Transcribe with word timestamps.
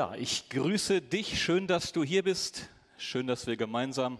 Ja, 0.00 0.14
ich 0.14 0.48
grüße 0.48 1.02
dich. 1.02 1.42
Schön, 1.42 1.66
dass 1.66 1.92
du 1.92 2.02
hier 2.02 2.22
bist. 2.22 2.70
Schön, 2.96 3.26
dass 3.26 3.46
wir 3.46 3.58
gemeinsam 3.58 4.16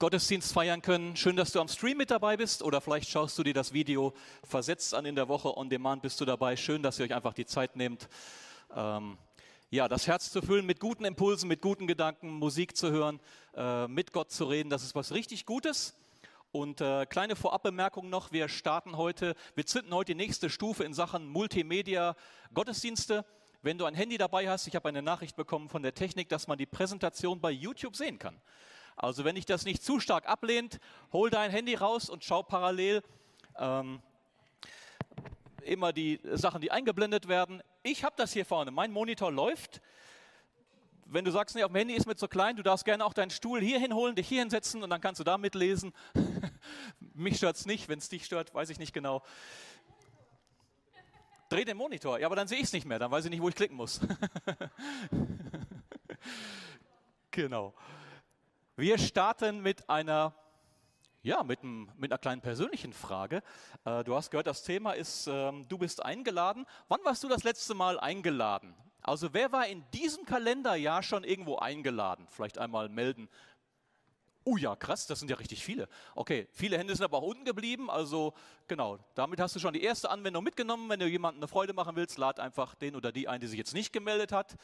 Gottesdienst 0.00 0.52
feiern 0.52 0.82
können. 0.82 1.14
Schön, 1.14 1.36
dass 1.36 1.52
du 1.52 1.60
am 1.60 1.68
Stream 1.68 1.98
mit 1.98 2.10
dabei 2.10 2.36
bist 2.36 2.64
oder 2.64 2.80
vielleicht 2.80 3.08
schaust 3.08 3.38
du 3.38 3.44
dir 3.44 3.54
das 3.54 3.72
Video 3.72 4.14
versetzt 4.42 4.94
an 4.94 5.06
in 5.06 5.14
der 5.14 5.28
Woche. 5.28 5.56
On 5.56 5.70
Demand 5.70 6.02
bist 6.02 6.20
du 6.20 6.24
dabei. 6.24 6.56
Schön, 6.56 6.82
dass 6.82 6.98
ihr 6.98 7.04
euch 7.04 7.14
einfach 7.14 7.34
die 7.34 7.46
Zeit 7.46 7.76
nehmt, 7.76 8.08
ähm, 8.74 9.16
ja, 9.70 9.86
das 9.86 10.08
Herz 10.08 10.32
zu 10.32 10.42
füllen 10.42 10.66
mit 10.66 10.80
guten 10.80 11.04
Impulsen, 11.04 11.46
mit 11.46 11.62
guten 11.62 11.86
Gedanken, 11.86 12.30
Musik 12.30 12.76
zu 12.76 12.90
hören, 12.90 13.20
äh, 13.54 13.86
mit 13.86 14.12
Gott 14.12 14.32
zu 14.32 14.46
reden. 14.46 14.70
Das 14.70 14.82
ist 14.82 14.96
was 14.96 15.12
richtig 15.12 15.46
Gutes. 15.46 15.94
Und 16.50 16.80
äh, 16.80 17.06
kleine 17.06 17.36
Vorabbemerkung 17.36 18.10
noch, 18.10 18.32
wir 18.32 18.48
starten 18.48 18.96
heute, 18.96 19.36
wir 19.54 19.66
zünden 19.66 19.94
heute 19.94 20.16
die 20.16 20.16
nächste 20.16 20.50
Stufe 20.50 20.82
in 20.82 20.94
Sachen 20.94 21.28
Multimedia 21.28 22.16
Gottesdienste. 22.54 23.24
Wenn 23.62 23.78
du 23.78 23.84
ein 23.84 23.94
Handy 23.94 24.18
dabei 24.18 24.48
hast, 24.48 24.66
ich 24.66 24.76
habe 24.76 24.88
eine 24.88 25.02
Nachricht 25.02 25.36
bekommen 25.36 25.68
von 25.68 25.82
der 25.82 25.94
Technik, 25.94 26.28
dass 26.28 26.46
man 26.46 26.58
die 26.58 26.66
Präsentation 26.66 27.40
bei 27.40 27.50
YouTube 27.50 27.96
sehen 27.96 28.18
kann. 28.18 28.40
Also 28.96 29.24
wenn 29.24 29.34
dich 29.34 29.44
das 29.46 29.64
nicht 29.64 29.82
zu 29.82 30.00
stark 30.00 30.26
ablehnt, 30.26 30.78
hol 31.12 31.30
dein 31.30 31.50
Handy 31.50 31.74
raus 31.74 32.08
und 32.08 32.24
schau 32.24 32.42
parallel 32.42 33.02
ähm, 33.58 34.00
immer 35.62 35.92
die 35.92 36.20
Sachen, 36.32 36.60
die 36.60 36.70
eingeblendet 36.70 37.28
werden. 37.28 37.62
Ich 37.82 38.04
habe 38.04 38.14
das 38.16 38.32
hier 38.32 38.46
vorne, 38.46 38.70
mein 38.70 38.92
Monitor 38.92 39.30
läuft 39.30 39.80
wenn 41.08 41.24
du 41.24 41.30
sagst, 41.30 41.54
nee, 41.54 41.62
auf 41.62 41.70
dem 41.70 41.76
Handy 41.76 41.94
ist 41.94 42.06
mir 42.06 42.16
zu 42.16 42.28
klein, 42.28 42.56
du 42.56 42.62
darfst 42.62 42.84
gerne 42.84 43.04
auch 43.04 43.14
deinen 43.14 43.30
Stuhl 43.30 43.60
hier 43.60 43.78
hinholen, 43.78 44.16
dich 44.16 44.28
hier 44.28 44.40
hinsetzen 44.40 44.82
und 44.82 44.90
dann 44.90 45.00
kannst 45.00 45.20
du 45.20 45.24
da 45.24 45.38
mitlesen. 45.38 45.92
Mich 47.14 47.36
stört 47.36 47.56
es 47.56 47.66
nicht, 47.66 47.88
wenn 47.88 47.98
es 47.98 48.08
dich 48.08 48.24
stört, 48.24 48.54
weiß 48.54 48.70
ich 48.70 48.78
nicht 48.78 48.92
genau. 48.92 49.22
Dreh 51.48 51.64
den 51.64 51.76
Monitor, 51.76 52.18
ja, 52.18 52.26
aber 52.26 52.36
dann 52.36 52.48
sehe 52.48 52.58
ich 52.58 52.64
es 52.64 52.72
nicht 52.72 52.86
mehr, 52.86 52.98
dann 52.98 53.10
weiß 53.10 53.24
ich 53.24 53.30
nicht, 53.30 53.40
wo 53.40 53.48
ich 53.48 53.54
klicken 53.54 53.76
muss. 53.76 54.00
genau. 57.30 57.72
Wir 58.76 58.98
starten 58.98 59.60
mit 59.60 59.88
einer, 59.88 60.34
ja, 61.22 61.44
mit, 61.44 61.62
mit 61.62 62.10
einer 62.10 62.18
kleinen 62.18 62.40
persönlichen 62.40 62.92
Frage. 62.92 63.42
Äh, 63.84 64.02
du 64.04 64.16
hast 64.16 64.30
gehört, 64.30 64.48
das 64.48 64.64
Thema 64.64 64.92
ist, 64.92 65.28
ähm, 65.28 65.66
du 65.68 65.78
bist 65.78 66.04
eingeladen. 66.04 66.66
Wann 66.88 67.00
warst 67.04 67.22
du 67.22 67.28
das 67.28 67.44
letzte 67.44 67.74
Mal 67.74 68.00
eingeladen? 68.00 68.74
Also 69.00 69.32
wer 69.32 69.52
war 69.52 69.68
in 69.68 69.88
diesem 69.92 70.24
Kalenderjahr 70.24 71.04
schon 71.04 71.22
irgendwo 71.22 71.56
eingeladen? 71.56 72.26
Vielleicht 72.28 72.58
einmal 72.58 72.88
melden. 72.88 73.28
Oh 74.48 74.56
ja, 74.56 74.76
krass, 74.76 75.08
das 75.08 75.18
sind 75.18 75.28
ja 75.28 75.36
richtig 75.38 75.64
viele. 75.64 75.88
Okay, 76.14 76.46
viele 76.52 76.78
Hände 76.78 76.94
sind 76.94 77.04
aber 77.04 77.18
auch 77.18 77.22
unten 77.22 77.44
geblieben. 77.44 77.90
Also 77.90 78.32
genau, 78.68 79.00
damit 79.16 79.40
hast 79.40 79.56
du 79.56 79.58
schon 79.58 79.74
die 79.74 79.82
erste 79.82 80.08
Anwendung 80.08 80.44
mitgenommen. 80.44 80.88
Wenn 80.88 81.00
du 81.00 81.08
jemandem 81.08 81.42
eine 81.42 81.48
Freude 81.48 81.72
machen 81.72 81.96
willst, 81.96 82.16
lad 82.16 82.38
einfach 82.38 82.76
den 82.76 82.94
oder 82.94 83.10
die 83.10 83.26
ein, 83.26 83.40
die 83.40 83.48
sich 83.48 83.58
jetzt 83.58 83.74
nicht 83.74 83.92
gemeldet 83.92 84.30
hat. 84.30 84.54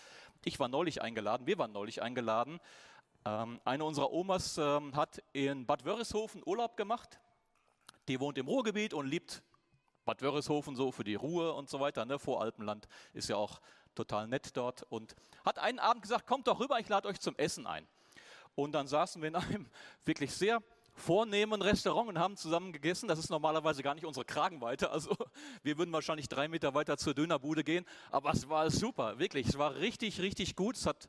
Ich 0.45 0.61
war 0.61 0.69
neulich 0.69 1.03
eingeladen, 1.03 1.49
wir 1.49 1.59
waren 1.59 1.73
neulich 1.73 2.01
eingeladen. 2.01 2.61
Ähm, 3.25 3.61
eine 3.65 3.85
unserer 3.85 4.13
Omas 4.13 4.57
ähm, 4.57 4.95
hat 4.95 5.21
in 5.33 5.67
Bad 5.67 5.85
Wörishofen 5.85 6.45
Urlaub 6.47 6.77
gemacht. 6.77 7.19
Die 8.07 8.21
wohnt 8.21 8.39
im 8.39 8.47
Ruhrgebiet 8.47 8.95
und 8.95 9.09
liebt 9.09 9.43
Bad 10.05 10.23
Wörishofen 10.23 10.77
so 10.77 10.93
für 10.93 11.03
die 11.03 11.17
Ruhe 11.17 11.55
und 11.55 11.69
so 11.69 11.81
weiter. 11.81 12.05
Ne? 12.05 12.21
Voralpenland 12.21 12.87
ist 13.15 13.29
ja 13.29 13.35
auch 13.35 13.61
total 13.97 14.29
nett 14.29 14.57
dort 14.57 14.85
und 14.85 15.17
hat 15.45 15.59
einen 15.59 15.81
Abend 15.81 16.03
gesagt, 16.03 16.29
kommt 16.29 16.47
doch 16.47 16.61
rüber, 16.61 16.79
ich 16.79 16.89
lade 16.89 17.09
euch 17.09 17.19
zum 17.19 17.35
Essen 17.37 17.67
ein. 17.67 17.89
Und 18.55 18.73
dann 18.73 18.87
saßen 18.87 19.23
wir 19.23 19.29
in 19.29 19.37
einem 19.37 19.67
wirklich 20.05 20.33
sehr 20.33 20.63
vornehmen 20.95 21.63
Restaurant 21.63 22.09
und 22.09 22.19
haben 22.19 22.37
zusammen 22.37 22.73
gegessen. 22.73 23.09
Das 23.09 23.19
ist 23.19 23.31
normalerweise 23.31 23.83
gar 23.83 23.95
nicht 23.95 24.05
unsere 24.05 24.25
Kragenweite. 24.25 24.91
Also 24.91 25.17
wir 25.63 25.79
würden 25.79 25.93
wahrscheinlich 25.93 26.29
drei 26.29 26.49
Meter 26.49 26.75
weiter 26.75 26.99
zur 26.99 27.15
Dönerbude 27.15 27.65
gehen. 27.65 27.87
Aber 28.11 28.31
es 28.33 28.49
war 28.49 28.71
super, 28.71 29.19
wirklich. 29.19 29.49
Es 29.49 29.59
war 29.59 29.77
richtig, 29.77 30.21
richtig 30.21 30.55
gut. 30.55 30.77
Es 30.77 30.87
hat 30.87 31.09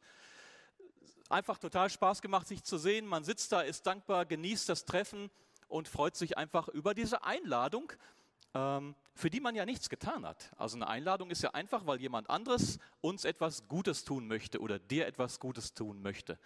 einfach 1.29 1.57
total 1.57 1.89
Spaß 1.89 2.21
gemacht, 2.21 2.47
sich 2.47 2.63
zu 2.63 2.77
sehen. 2.77 3.05
Man 3.05 3.23
sitzt 3.23 3.51
da, 3.51 3.61
ist 3.61 3.85
dankbar, 3.85 4.25
genießt 4.25 4.69
das 4.69 4.85
Treffen 4.85 5.29
und 5.67 5.87
freut 5.87 6.15
sich 6.15 6.37
einfach 6.37 6.69
über 6.69 6.93
diese 6.93 7.23
Einladung 7.23 7.91
ähm, 8.53 8.95
für 9.15 9.29
die 9.29 9.39
man 9.39 9.55
ja 9.55 9.65
nichts 9.65 9.89
getan 9.89 10.25
hat. 10.25 10.51
Also 10.57 10.75
eine 10.75 10.87
Einladung 10.87 11.29
ist 11.29 11.43
ja 11.43 11.51
einfach, 11.51 11.85
weil 11.85 11.99
jemand 12.01 12.29
anderes 12.29 12.79
uns 13.01 13.25
etwas 13.25 13.67
Gutes 13.67 14.03
tun 14.03 14.27
möchte 14.27 14.59
oder 14.59 14.79
dir 14.79 15.07
etwas 15.07 15.39
Gutes 15.39 15.73
tun 15.73 16.01
möchte. 16.01 16.37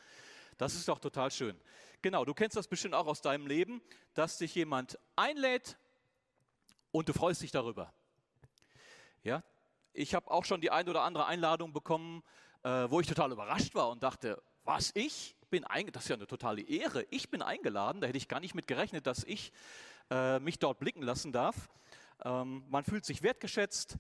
Das 0.57 0.73
ist 0.73 0.87
doch 0.87 0.99
total 0.99 1.31
schön. 1.31 1.59
Genau, 2.01 2.25
du 2.25 2.33
kennst 2.33 2.57
das 2.57 2.67
bestimmt 2.67 2.95
auch 2.95 3.07
aus 3.07 3.21
deinem 3.21 3.47
Leben, 3.47 3.81
dass 4.13 4.37
dich 4.37 4.55
jemand 4.55 4.97
einlädt 5.15 5.77
und 6.91 7.09
du 7.09 7.13
freust 7.13 7.41
dich 7.41 7.51
darüber. 7.51 7.93
Ja, 9.23 9.43
ich 9.93 10.15
habe 10.15 10.29
auch 10.31 10.45
schon 10.45 10.61
die 10.61 10.71
ein 10.71 10.87
oder 10.89 11.01
andere 11.03 11.25
Einladung 11.25 11.73
bekommen, 11.73 12.23
äh, 12.63 12.89
wo 12.89 12.99
ich 12.99 13.07
total 13.07 13.31
überrascht 13.31 13.75
war 13.75 13.89
und 13.89 14.03
dachte, 14.03 14.41
was 14.63 14.91
ich 14.95 15.35
bin 15.49 15.63
eingeladen, 15.63 15.93
das 15.93 16.03
ist 16.03 16.09
ja 16.09 16.15
eine 16.15 16.27
totale 16.27 16.61
Ehre. 16.61 17.05
Ich 17.09 17.29
bin 17.29 17.41
eingeladen, 17.41 18.01
da 18.01 18.07
hätte 18.07 18.17
ich 18.17 18.27
gar 18.27 18.39
nicht 18.39 18.55
mit 18.55 18.67
gerechnet, 18.67 19.07
dass 19.07 19.23
ich 19.23 19.51
äh, 20.09 20.39
mich 20.39 20.59
dort 20.59 20.79
blicken 20.79 21.01
lassen 21.01 21.31
darf. 21.31 21.69
Ähm, 22.23 22.65
man 22.69 22.83
fühlt 22.83 23.05
sich 23.05 23.21
wertgeschätzt. 23.21 23.97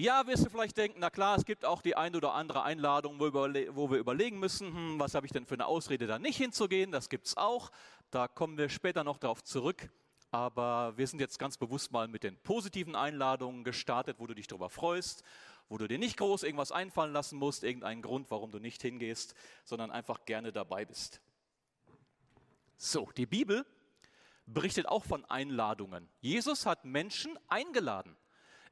Ja, 0.00 0.24
wirst 0.28 0.46
du 0.46 0.48
vielleicht 0.48 0.76
denken, 0.76 1.00
na 1.00 1.10
klar, 1.10 1.36
es 1.36 1.44
gibt 1.44 1.64
auch 1.64 1.82
die 1.82 1.96
ein 1.96 2.14
oder 2.14 2.32
andere 2.34 2.62
Einladung, 2.62 3.18
wo, 3.18 3.90
wir 3.90 3.98
überlegen 3.98 4.38
müssen, 4.38 4.72
hm, 4.72 5.00
was 5.00 5.16
habe 5.16 5.26
ich 5.26 5.32
denn 5.32 5.44
für 5.44 5.54
eine 5.54 5.66
Ausrede, 5.66 6.06
da 6.06 6.20
nicht 6.20 6.36
hinzugehen. 6.36 6.92
Das 6.92 7.08
gibt 7.08 7.26
es 7.26 7.36
auch. 7.36 7.72
Da 8.12 8.28
kommen 8.28 8.56
wir 8.58 8.68
später 8.68 9.02
noch 9.02 9.18
darauf 9.18 9.42
zurück. 9.42 9.90
Aber 10.30 10.96
wir 10.96 11.04
sind 11.08 11.18
jetzt 11.18 11.40
ganz 11.40 11.56
bewusst 11.56 11.90
mal 11.90 12.06
mit 12.06 12.22
den 12.22 12.36
positiven 12.36 12.94
Einladungen 12.94 13.64
gestartet, 13.64 14.20
wo 14.20 14.28
du 14.28 14.34
dich 14.34 14.46
darüber 14.46 14.70
freust, 14.70 15.24
wo 15.68 15.78
du 15.78 15.88
dir 15.88 15.98
nicht 15.98 16.16
groß 16.16 16.44
irgendwas 16.44 16.70
einfallen 16.70 17.12
lassen 17.12 17.36
musst, 17.36 17.64
irgendeinen 17.64 18.00
Grund, 18.00 18.30
warum 18.30 18.52
du 18.52 18.60
nicht 18.60 18.80
hingehst, 18.80 19.34
sondern 19.64 19.90
einfach 19.90 20.26
gerne 20.26 20.52
dabei 20.52 20.84
bist. 20.84 21.20
So, 22.76 23.10
die 23.16 23.26
Bibel 23.26 23.66
berichtet 24.46 24.86
auch 24.86 25.02
von 25.02 25.24
Einladungen. 25.24 26.08
Jesus 26.20 26.66
hat 26.66 26.84
Menschen 26.84 27.36
eingeladen, 27.48 28.16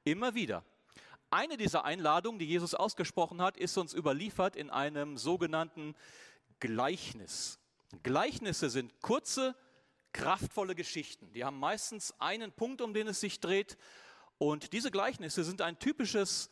immer 0.05 0.37
wieder. 0.37 0.63
Eine 1.31 1.57
dieser 1.57 1.85
Einladungen, 1.85 2.39
die 2.39 2.47
Jesus 2.47 2.75
ausgesprochen 2.75 3.43
hat, 3.43 3.57
ist 3.57 3.77
uns 3.79 3.95
überliefert 3.95 4.57
in 4.57 4.71
einem 4.71 5.17
sogenannten 5.17 5.95
Gleichnis. 6.61 7.59
Gleichnisse 8.03 8.71
sind 8.71 9.01
kurze, 9.01 9.57
kraftvolle 10.13 10.75
Geschichten. 10.75 11.33
Die 11.33 11.45
haben 11.45 11.59
meistens 11.59 12.15
einen 12.21 12.53
Punkt, 12.53 12.81
um 12.81 12.95
den 12.95 13.09
es 13.09 13.21
sich 13.21 13.41
dreht. 13.41 13.77
Und 14.39 14.73
diese 14.73 14.91
Gleichnisse 14.91 15.45
sind 15.45 15.63
ein 15.63 15.79
typisches 15.79 16.51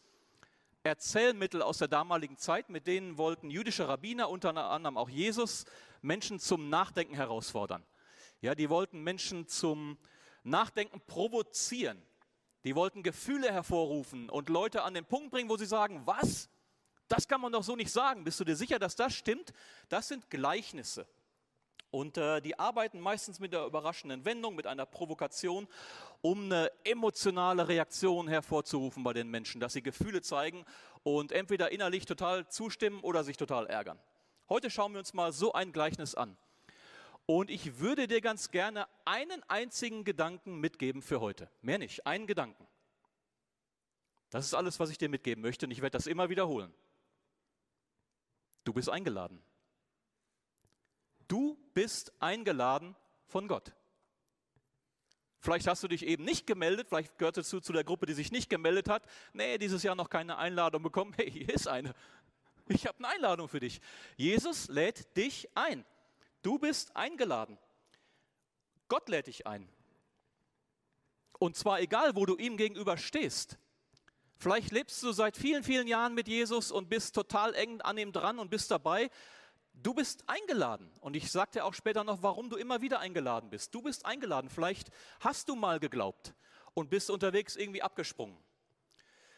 Erzählmittel 0.82 1.62
aus 1.62 1.78
der 1.78 1.88
damaligen 1.88 2.36
Zeit, 2.36 2.68
mit 2.68 2.86
denen 2.86 3.16
wollten 3.16 3.50
jüdische 3.50 3.88
Rabbiner, 3.88 4.28
unter 4.28 4.54
anderem 4.54 4.98
auch 4.98 5.08
Jesus, 5.08 5.64
Menschen 6.02 6.38
zum 6.38 6.68
Nachdenken 6.68 7.14
herausfordern. 7.14 7.82
Ja, 8.42 8.54
die 8.54 8.68
wollten 8.68 9.02
Menschen 9.02 9.48
zum 9.48 9.96
Nachdenken 10.42 11.00
provozieren. 11.00 12.02
Die 12.64 12.74
wollten 12.74 13.02
Gefühle 13.02 13.52
hervorrufen 13.52 14.30
und 14.30 14.48
Leute 14.48 14.82
an 14.82 14.94
den 14.94 15.04
Punkt 15.04 15.30
bringen, 15.30 15.50
wo 15.50 15.56
sie 15.56 15.66
sagen, 15.66 16.02
was? 16.06 16.48
Das 17.08 17.28
kann 17.28 17.40
man 17.40 17.52
doch 17.52 17.62
so 17.62 17.76
nicht 17.76 17.92
sagen. 17.92 18.24
Bist 18.24 18.40
du 18.40 18.44
dir 18.44 18.56
sicher, 18.56 18.78
dass 18.78 18.96
das 18.96 19.14
stimmt? 19.14 19.52
Das 19.90 20.08
sind 20.08 20.30
Gleichnisse. 20.30 21.06
Und 21.90 22.16
äh, 22.16 22.40
die 22.40 22.58
arbeiten 22.58 22.98
meistens 22.98 23.38
mit 23.38 23.52
der 23.52 23.66
überraschenden 23.66 24.24
Wendung, 24.24 24.56
mit 24.56 24.66
einer 24.66 24.84
Provokation, 24.84 25.68
um 26.22 26.46
eine 26.46 26.72
emotionale 26.82 27.68
Reaktion 27.68 28.26
hervorzurufen 28.26 29.04
bei 29.04 29.12
den 29.12 29.30
Menschen, 29.30 29.60
dass 29.60 29.74
sie 29.74 29.82
Gefühle 29.82 30.22
zeigen 30.22 30.64
und 31.04 31.30
entweder 31.30 31.70
innerlich 31.70 32.06
total 32.06 32.48
zustimmen 32.48 32.98
oder 33.00 33.22
sich 33.22 33.36
total 33.36 33.66
ärgern. 33.66 34.00
Heute 34.48 34.70
schauen 34.70 34.92
wir 34.92 34.98
uns 34.98 35.14
mal 35.14 35.32
so 35.32 35.52
ein 35.52 35.72
Gleichnis 35.72 36.16
an. 36.16 36.36
Und 37.26 37.50
ich 37.50 37.78
würde 37.78 38.06
dir 38.06 38.20
ganz 38.20 38.50
gerne 38.50 38.86
einen 39.04 39.42
einzigen 39.44 40.04
Gedanken 40.04 40.60
mitgeben 40.60 41.00
für 41.00 41.20
heute. 41.20 41.50
Mehr 41.62 41.78
nicht, 41.78 42.06
einen 42.06 42.26
Gedanken. 42.26 42.66
Das 44.30 44.44
ist 44.44 44.54
alles, 44.54 44.80
was 44.80 44.90
ich 44.90 44.98
dir 44.98 45.08
mitgeben 45.08 45.42
möchte 45.42 45.66
und 45.66 45.70
ich 45.70 45.80
werde 45.80 45.96
das 45.96 46.06
immer 46.06 46.28
wiederholen. 46.28 46.74
Du 48.64 48.72
bist 48.72 48.90
eingeladen. 48.90 49.42
Du 51.28 51.56
bist 51.72 52.12
eingeladen 52.20 52.96
von 53.26 53.48
Gott. 53.48 53.72
Vielleicht 55.38 55.66
hast 55.66 55.82
du 55.82 55.88
dich 55.88 56.06
eben 56.06 56.24
nicht 56.24 56.46
gemeldet, 56.46 56.88
vielleicht 56.88 57.18
gehörtest 57.18 57.52
du 57.52 57.60
zu 57.60 57.72
der 57.72 57.84
Gruppe, 57.84 58.06
die 58.06 58.14
sich 58.14 58.32
nicht 58.32 58.48
gemeldet 58.48 58.88
hat. 58.88 59.04
Nee, 59.34 59.58
dieses 59.58 59.82
Jahr 59.82 59.94
noch 59.94 60.08
keine 60.08 60.38
Einladung 60.38 60.82
bekommen. 60.82 61.14
Hey, 61.16 61.30
hier 61.30 61.50
ist 61.50 61.68
eine. 61.68 61.94
Ich 62.68 62.86
habe 62.86 62.98
eine 62.98 63.08
Einladung 63.08 63.48
für 63.48 63.60
dich. 63.60 63.80
Jesus 64.16 64.68
lädt 64.68 65.16
dich 65.16 65.48
ein. 65.54 65.84
Du 66.44 66.58
bist 66.58 66.94
eingeladen. 66.94 67.58
Gott 68.88 69.08
lädt 69.08 69.28
dich 69.28 69.46
ein. 69.46 69.66
Und 71.38 71.56
zwar 71.56 71.80
egal, 71.80 72.14
wo 72.16 72.26
du 72.26 72.36
ihm 72.36 72.58
gegenüber 72.58 72.98
stehst. 72.98 73.58
Vielleicht 74.36 74.70
lebst 74.70 75.02
du 75.02 75.12
seit 75.12 75.38
vielen, 75.38 75.64
vielen 75.64 75.86
Jahren 75.86 76.12
mit 76.12 76.28
Jesus 76.28 76.70
und 76.70 76.90
bist 76.90 77.14
total 77.14 77.54
eng 77.54 77.80
an 77.80 77.96
ihm 77.96 78.12
dran 78.12 78.38
und 78.38 78.50
bist 78.50 78.70
dabei. 78.70 79.08
Du 79.72 79.94
bist 79.94 80.28
eingeladen. 80.28 80.92
Und 81.00 81.16
ich 81.16 81.32
sagte 81.32 81.64
auch 81.64 81.72
später 81.72 82.04
noch, 82.04 82.22
warum 82.22 82.50
du 82.50 82.56
immer 82.56 82.82
wieder 82.82 83.00
eingeladen 83.00 83.48
bist. 83.48 83.74
Du 83.74 83.80
bist 83.80 84.04
eingeladen. 84.04 84.50
Vielleicht 84.50 84.90
hast 85.20 85.48
du 85.48 85.56
mal 85.56 85.80
geglaubt 85.80 86.34
und 86.74 86.90
bist 86.90 87.08
unterwegs 87.08 87.56
irgendwie 87.56 87.80
abgesprungen. 87.80 88.36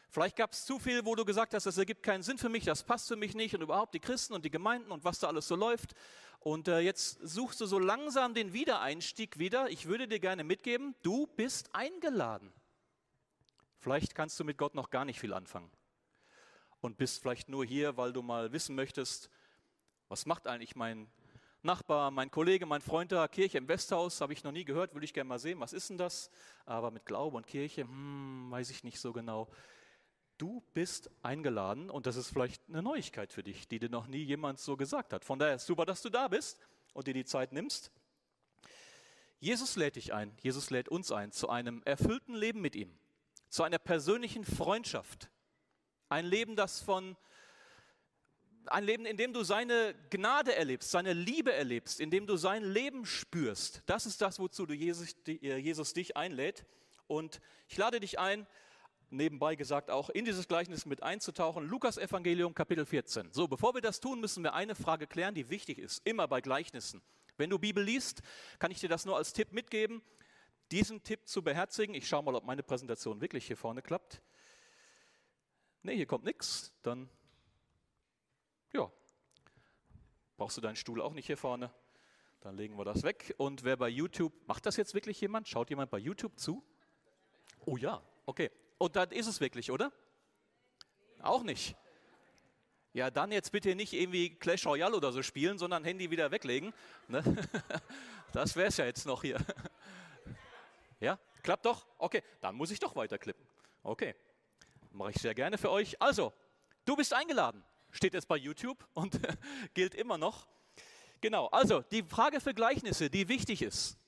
Vielleicht 0.08 0.37
gab 0.37 0.53
es 0.53 0.64
zu 0.64 0.79
viel, 0.79 1.05
wo 1.05 1.14
du 1.14 1.25
gesagt 1.25 1.53
hast, 1.55 1.67
das 1.67 1.79
ergibt 1.79 2.03
keinen 2.03 2.23
Sinn 2.23 2.38
für 2.38 2.49
mich, 2.49 2.64
das 2.64 2.85
passt 2.85 3.08
für 3.08 3.17
mich 3.17 3.35
nicht 3.35 3.55
und 3.55 3.62
überhaupt 3.62 3.94
die 3.94 4.00
Christen 4.00 4.35
und 4.35 4.44
die 4.44 4.50
Gemeinden 4.50 4.91
und 4.93 5.05
was 5.05 5.19
da 5.19 5.29
alles 5.29 5.49
so 5.49 5.56
läuft. 5.56 5.94
Und 6.41 6.69
äh, 6.69 6.79
jetzt 6.81 7.19
suchst 7.23 7.61
du 7.61 7.67
so 7.67 7.79
langsam 7.79 8.32
den 8.32 8.53
Wiedereinstieg 8.53 9.38
wieder. 9.38 9.69
Ich 9.69 9.87
würde 9.87 10.06
dir 10.06 10.20
gerne 10.20 10.44
mitgeben, 10.44 10.94
du 11.03 11.26
bist 11.26 11.75
eingeladen. 11.75 12.53
Vielleicht 13.79 14.14
kannst 14.14 14.38
du 14.41 14.44
mit 14.44 14.56
Gott 14.56 14.75
noch 14.75 14.91
gar 14.91 15.05
nicht 15.05 15.20
viel 15.20 15.32
anfangen 15.32 15.70
und 16.81 16.97
bist 16.97 17.20
vielleicht 17.20 17.49
nur 17.49 17.64
hier, 17.64 17.97
weil 17.97 18.12
du 18.12 18.23
mal 18.23 18.52
wissen 18.52 18.75
möchtest, 18.75 19.29
was 20.09 20.26
macht 20.26 20.47
eigentlich 20.47 20.76
mein 20.76 21.11
Nachbar, 21.62 22.12
mein 22.12 22.31
Kollege, 22.31 22.64
mein 22.64 22.81
Freund 22.81 23.11
da, 23.11 23.26
Kirche 23.26 23.59
im 23.59 23.67
Westhaus, 23.67 24.20
habe 24.20 24.32
ich 24.32 24.44
noch 24.44 24.52
nie 24.52 24.64
gehört, 24.64 24.94
würde 24.94 25.05
ich 25.05 25.12
gerne 25.12 25.29
mal 25.29 25.41
sehen, 25.41 25.59
was 25.59 25.73
ist 25.73 25.91
denn 25.91 25.99
das? 25.99 26.31
Aber 26.64 26.93
mit 26.93 27.06
Glaube 27.06 27.37
und 27.37 27.47
Kirche, 27.47 27.82
hm, 27.82 28.50
weiß 28.50 28.70
ich 28.70 28.85
nicht 28.85 29.00
so 29.00 29.12
genau. 29.12 29.49
Du 30.38 30.62
bist 30.75 31.11
eingeladen 31.23 31.88
und 31.88 32.06
das 32.06 32.17
ist 32.17 32.29
vielleicht 32.29 32.62
eine 32.69 32.83
Neuigkeit 32.83 33.33
für 33.33 33.43
dich, 33.43 33.69
die 33.69 33.79
dir 33.79 33.88
noch 33.88 34.06
nie 34.06 34.23
jemand 34.23 34.59
so 34.59 34.77
gesagt 34.77 35.12
hat. 35.12 35.25
Von 35.25 35.38
daher 35.38 35.55
ist 35.55 35.67
super, 35.67 35.87
dass 35.87 36.03
du 36.03 36.11
da 36.11 36.29
bist 36.29 36.59
und 36.93 37.06
dir 37.06 37.15
die 37.15 37.25
Zeit 37.25 37.53
nimmst. 37.53 37.91
Jesus 39.38 39.77
lädt 39.77 39.97
dich 39.97 40.12
ein, 40.12 40.35
Jesus 40.41 40.71
lädt 40.71 40.88
uns 40.88 41.12
ein 41.12 41.33
zu 41.33 41.49
einem 41.49 41.83
erfüllten 41.85 42.35
Leben 42.35 42.61
mit 42.61 42.77
ihm, 42.77 42.99
zu 43.49 43.62
einer 43.62 43.79
persönlichen 43.79 44.44
Freundschaft. 44.44 45.31
Ein 46.09 46.27
Leben, 46.27 46.56
das 46.56 46.81
von 46.81 47.17
ein 48.67 48.85
Leben, 48.85 49.06
in 49.06 49.17
dem 49.17 49.33
du 49.33 49.43
seine 49.44 49.94
Gnade 50.11 50.55
erlebst, 50.55 50.91
seine 50.91 51.12
Liebe 51.12 51.53
erlebst, 51.53 52.00
in 52.00 52.11
dem 52.11 52.27
du 52.27 52.37
sein 52.37 52.65
Leben 52.65 53.06
spürst. 53.06 53.83
Das 53.87 54.06
ist 54.06 54.21
das, 54.21 54.38
wozu 54.38 54.67
du 54.67 54.75
Jesus, 54.75 55.15
Jesus 55.27 55.93
dich 55.93 56.17
einlädt. 56.17 56.67
Und 57.06 57.41
ich 57.69 57.77
lade 57.77 58.00
dich 58.00 58.19
ein, 58.19 58.47
nebenbei 59.11 59.55
gesagt 59.55 59.91
auch 59.91 60.11
in 60.11 60.25
dieses 60.25 60.49
Gleichnis 60.49 60.87
mit 60.87 61.03
einzutauchen. 61.03 61.67
Lukas 61.67 61.99
Evangelium 61.99 62.55
Kapitel 62.55 62.87
14. 62.87 63.32
So, 63.32 63.49
bevor 63.49 63.75
wir 63.75 63.81
das 63.81 64.00
tun, 64.00 64.20
müssen 64.20 64.43
wir 64.43 64.55
eine 64.55 64.75
Frage 64.75 65.06
klären, 65.06 65.35
die 65.35 65.49
wichtig 65.49 65.79
ist, 65.79 66.06
immer 66.06 66.29
bei 66.29 66.41
Gleichnissen. 66.41 67.03
Wenn 67.37 67.50
du 67.50 67.58
Bibel 67.58 67.85
liest, 67.85 68.23
kann 68.58 68.70
ich 68.70 68.81
dir 68.81 68.88
das 68.88 69.05
nur 69.05 69.17
als 69.17 69.32
Tipp 69.32 69.53
mitgeben, 69.53 70.03
diesen 70.70 71.03
Tipp 71.03 71.26
zu 71.26 71.43
beherzigen. 71.43 71.94
Ich 71.94 72.08
schaue 72.08 72.23
mal, 72.23 72.35
ob 72.35 72.44
meine 72.44 72.62
Präsentation 72.62 73.20
wirklich 73.20 73.47
hier 73.47 73.56
vorne 73.56 73.82
klappt. 73.82 74.23
Ne, 75.82 75.93
hier 75.93 76.06
kommt 76.06 76.25
nichts. 76.25 76.73
Dann, 76.82 77.09
ja, 78.73 78.91
brauchst 80.37 80.56
du 80.56 80.61
deinen 80.61 80.76
Stuhl 80.76 81.00
auch 81.00 81.12
nicht 81.12 81.26
hier 81.26 81.37
vorne. 81.37 81.70
Dann 82.41 82.56
legen 82.56 82.76
wir 82.79 82.85
das 82.85 83.02
weg. 83.02 83.35
Und 83.38 83.64
wer 83.64 83.76
bei 83.76 83.88
YouTube, 83.88 84.32
macht 84.47 84.67
das 84.67 84.76
jetzt 84.76 84.94
wirklich 84.94 85.20
jemand? 85.20 85.49
Schaut 85.49 85.70
jemand 85.70 85.91
bei 85.91 85.99
YouTube 85.99 86.38
zu? 86.38 86.64
Oh 87.64 87.76
ja, 87.76 88.02
okay. 88.25 88.50
Und 88.78 88.96
dann 88.96 89.11
ist 89.11 89.26
es 89.26 89.40
wirklich, 89.40 89.70
oder? 89.70 89.93
Auch 91.20 91.43
nicht. 91.43 91.76
Ja, 92.93 93.11
dann 93.11 93.31
jetzt 93.31 93.52
bitte 93.52 93.75
nicht 93.75 93.93
irgendwie 93.93 94.34
Clash 94.37 94.67
Royale 94.67 94.96
oder 94.96 95.12
so 95.12 95.23
spielen, 95.23 95.58
sondern 95.58 95.84
Handy 95.84 96.11
wieder 96.11 96.31
weglegen. 96.31 96.73
Ne? 97.08 97.23
Das 98.32 98.55
wäre 98.56 98.69
es 98.69 98.76
ja 98.76 98.84
jetzt 98.84 99.06
noch 99.06 99.23
hier. 99.23 99.38
Ja, 100.99 101.19
klappt 101.43 101.67
doch? 101.67 101.87
Okay, 101.99 102.23
dann 102.40 102.55
muss 102.55 102.70
ich 102.70 102.78
doch 102.78 102.96
weiterklippen. 102.96 103.46
Okay, 103.82 104.14
mache 104.93 105.11
ich 105.11 105.20
sehr 105.20 105.34
gerne 105.34 105.58
für 105.58 105.70
euch. 105.70 106.00
Also, 106.00 106.32
du 106.87 106.96
bist 106.96 107.12
eingeladen. 107.12 107.62
Steht 107.90 108.14
jetzt 108.14 108.28
bei 108.28 108.38
YouTube 108.38 108.82
und 108.94 109.20
gilt 109.75 109.94
immer 109.94 110.17
noch. 110.17 110.49
Genau, 111.20 111.49
also 111.49 111.82
die 111.82 112.02
Frage 112.02 112.40
für 112.40 112.55
Gleichnisse, 112.55 113.11
die 113.11 113.28
wichtig 113.28 113.61
ist. 113.61 113.99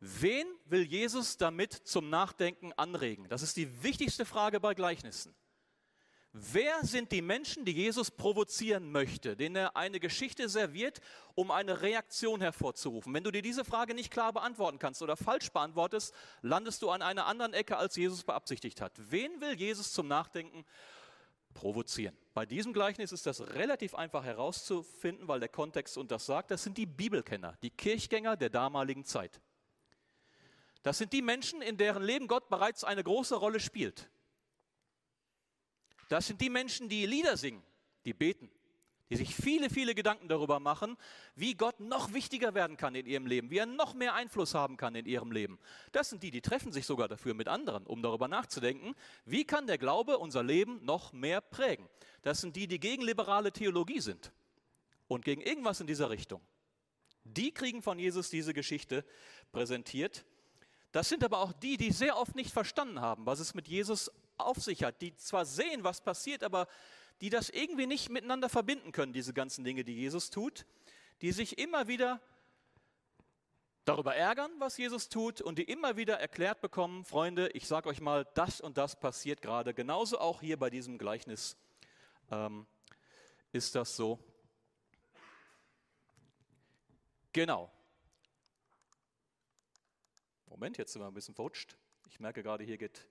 Wen 0.00 0.46
will 0.66 0.82
Jesus 0.82 1.36
damit 1.36 1.72
zum 1.72 2.10
Nachdenken 2.10 2.72
anregen? 2.74 3.28
Das 3.28 3.42
ist 3.42 3.56
die 3.56 3.82
wichtigste 3.82 4.26
Frage 4.26 4.60
bei 4.60 4.74
Gleichnissen. 4.74 5.34
Wer 6.38 6.84
sind 6.84 7.12
die 7.12 7.22
Menschen, 7.22 7.64
die 7.64 7.72
Jesus 7.72 8.10
provozieren 8.10 8.92
möchte, 8.92 9.36
denen 9.36 9.56
er 9.56 9.74
eine 9.74 9.98
Geschichte 9.98 10.50
serviert, 10.50 11.00
um 11.34 11.50
eine 11.50 11.80
Reaktion 11.80 12.42
hervorzurufen? 12.42 13.14
Wenn 13.14 13.24
du 13.24 13.30
dir 13.30 13.40
diese 13.40 13.64
Frage 13.64 13.94
nicht 13.94 14.10
klar 14.10 14.34
beantworten 14.34 14.78
kannst 14.78 15.00
oder 15.00 15.16
falsch 15.16 15.50
beantwortest, 15.50 16.12
landest 16.42 16.82
du 16.82 16.90
an 16.90 17.00
einer 17.00 17.24
anderen 17.24 17.54
Ecke, 17.54 17.78
als 17.78 17.96
Jesus 17.96 18.22
beabsichtigt 18.22 18.82
hat. 18.82 18.92
Wen 18.98 19.40
will 19.40 19.54
Jesus 19.54 19.92
zum 19.92 20.08
Nachdenken 20.08 20.66
provozieren? 21.54 22.14
Bei 22.34 22.44
diesem 22.44 22.74
Gleichnis 22.74 23.12
ist 23.12 23.24
das 23.24 23.40
relativ 23.54 23.94
einfach 23.94 24.22
herauszufinden, 24.22 25.28
weil 25.28 25.40
der 25.40 25.48
Kontext 25.48 25.96
uns 25.96 26.08
das 26.08 26.26
sagt. 26.26 26.50
Das 26.50 26.62
sind 26.62 26.76
die 26.76 26.84
Bibelkenner, 26.84 27.56
die 27.62 27.70
Kirchgänger 27.70 28.36
der 28.36 28.50
damaligen 28.50 29.06
Zeit. 29.06 29.40
Das 30.86 30.98
sind 30.98 31.12
die 31.12 31.20
Menschen, 31.20 31.62
in 31.62 31.76
deren 31.76 32.04
Leben 32.04 32.28
Gott 32.28 32.48
bereits 32.48 32.84
eine 32.84 33.02
große 33.02 33.34
Rolle 33.34 33.58
spielt. 33.58 34.08
Das 36.08 36.28
sind 36.28 36.40
die 36.40 36.48
Menschen, 36.48 36.88
die 36.88 37.06
Lieder 37.06 37.36
singen, 37.36 37.60
die 38.04 38.14
beten, 38.14 38.48
die 39.10 39.16
sich 39.16 39.34
viele, 39.34 39.68
viele 39.68 39.96
Gedanken 39.96 40.28
darüber 40.28 40.60
machen, 40.60 40.96
wie 41.34 41.54
Gott 41.54 41.80
noch 41.80 42.12
wichtiger 42.12 42.54
werden 42.54 42.76
kann 42.76 42.94
in 42.94 43.04
ihrem 43.04 43.26
Leben, 43.26 43.50
wie 43.50 43.58
er 43.58 43.66
noch 43.66 43.94
mehr 43.94 44.14
Einfluss 44.14 44.54
haben 44.54 44.76
kann 44.76 44.94
in 44.94 45.06
ihrem 45.06 45.32
Leben. 45.32 45.58
Das 45.90 46.08
sind 46.08 46.22
die, 46.22 46.30
die 46.30 46.40
treffen 46.40 46.70
sich 46.70 46.86
sogar 46.86 47.08
dafür 47.08 47.34
mit 47.34 47.48
anderen, 47.48 47.84
um 47.84 48.00
darüber 48.00 48.28
nachzudenken, 48.28 48.94
wie 49.24 49.44
kann 49.44 49.66
der 49.66 49.78
Glaube 49.78 50.18
unser 50.18 50.44
Leben 50.44 50.84
noch 50.84 51.12
mehr 51.12 51.40
prägen. 51.40 51.88
Das 52.22 52.40
sind 52.40 52.54
die, 52.54 52.68
die 52.68 52.78
gegen 52.78 53.02
liberale 53.02 53.50
Theologie 53.50 53.98
sind 53.98 54.32
und 55.08 55.24
gegen 55.24 55.40
irgendwas 55.40 55.80
in 55.80 55.88
dieser 55.88 56.10
Richtung. 56.10 56.40
Die 57.24 57.52
kriegen 57.52 57.82
von 57.82 57.98
Jesus 57.98 58.30
diese 58.30 58.54
Geschichte 58.54 59.04
präsentiert 59.50 60.24
das 60.96 61.10
sind 61.10 61.22
aber 61.22 61.40
auch 61.40 61.52
die, 61.52 61.76
die 61.76 61.92
sehr 61.92 62.16
oft 62.16 62.34
nicht 62.34 62.50
verstanden 62.50 63.02
haben, 63.02 63.26
was 63.26 63.38
es 63.38 63.52
mit 63.52 63.68
Jesus 63.68 64.10
auf 64.38 64.56
sich 64.56 64.82
hat, 64.82 65.02
die 65.02 65.14
zwar 65.14 65.44
sehen, 65.44 65.84
was 65.84 66.00
passiert, 66.00 66.42
aber 66.42 66.68
die 67.20 67.28
das 67.28 67.50
irgendwie 67.50 67.86
nicht 67.86 68.08
miteinander 68.08 68.48
verbinden 68.48 68.92
können, 68.92 69.12
diese 69.12 69.34
ganzen 69.34 69.62
Dinge, 69.62 69.84
die 69.84 69.94
Jesus 69.94 70.30
tut, 70.30 70.64
die 71.20 71.32
sich 71.32 71.58
immer 71.58 71.86
wieder 71.86 72.22
darüber 73.84 74.16
ärgern, 74.16 74.50
was 74.58 74.78
Jesus 74.78 75.10
tut 75.10 75.42
und 75.42 75.58
die 75.58 75.64
immer 75.64 75.98
wieder 75.98 76.18
erklärt 76.18 76.62
bekommen, 76.62 77.04
Freunde, 77.04 77.50
ich 77.50 77.66
sage 77.66 77.90
euch 77.90 78.00
mal, 78.00 78.24
das 78.32 78.62
und 78.62 78.78
das 78.78 78.98
passiert 78.98 79.42
gerade. 79.42 79.74
Genauso 79.74 80.18
auch 80.18 80.40
hier 80.40 80.58
bei 80.58 80.70
diesem 80.70 80.96
Gleichnis 80.96 81.58
ähm, 82.30 82.66
ist 83.52 83.74
das 83.74 83.94
so. 83.96 84.18
Genau. 87.34 87.70
Moment, 90.46 90.78
jetzt 90.78 90.92
sind 90.92 91.02
wir 91.02 91.06
ein 91.06 91.14
bisschen 91.14 91.34
verrutscht. 91.34 91.76
Ich 92.08 92.20
merke 92.20 92.42
gerade, 92.42 92.64
hier 92.64 92.78
geht. 92.78 93.06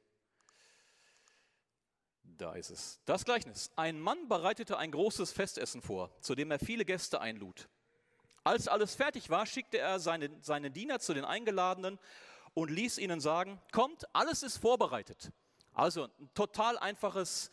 Da 2.24 2.54
ist 2.54 2.70
es. 2.70 3.00
Das 3.06 3.24
Gleichnis. 3.24 3.72
Ein 3.76 4.00
Mann 4.00 4.28
bereitete 4.28 4.78
ein 4.78 4.92
großes 4.92 5.32
Festessen 5.32 5.82
vor, 5.82 6.12
zu 6.22 6.36
dem 6.36 6.52
er 6.52 6.60
viele 6.60 6.86
Gäste 6.86 7.22
einlud. 7.22 7.70
Als 8.44 8.68
alles 8.68 8.96
fertig 8.96 9.30
war, 9.30 9.46
schickte 9.46 9.78
er 9.78 10.00
seine, 10.00 10.30
seine 10.42 10.72
Diener 10.72 11.00
zu 11.00 11.14
den 11.14 11.26
Eingeladenen 11.26 12.00
und 12.54 12.70
ließ 12.70 12.98
ihnen 12.98 13.20
sagen, 13.20 13.62
kommt, 13.72 14.06
alles 14.14 14.44
ist 14.44 14.58
vorbereitet. 14.58 15.32
Also 15.74 16.04
ein 16.04 16.30
total 16.34 16.78
einfaches 16.78 17.52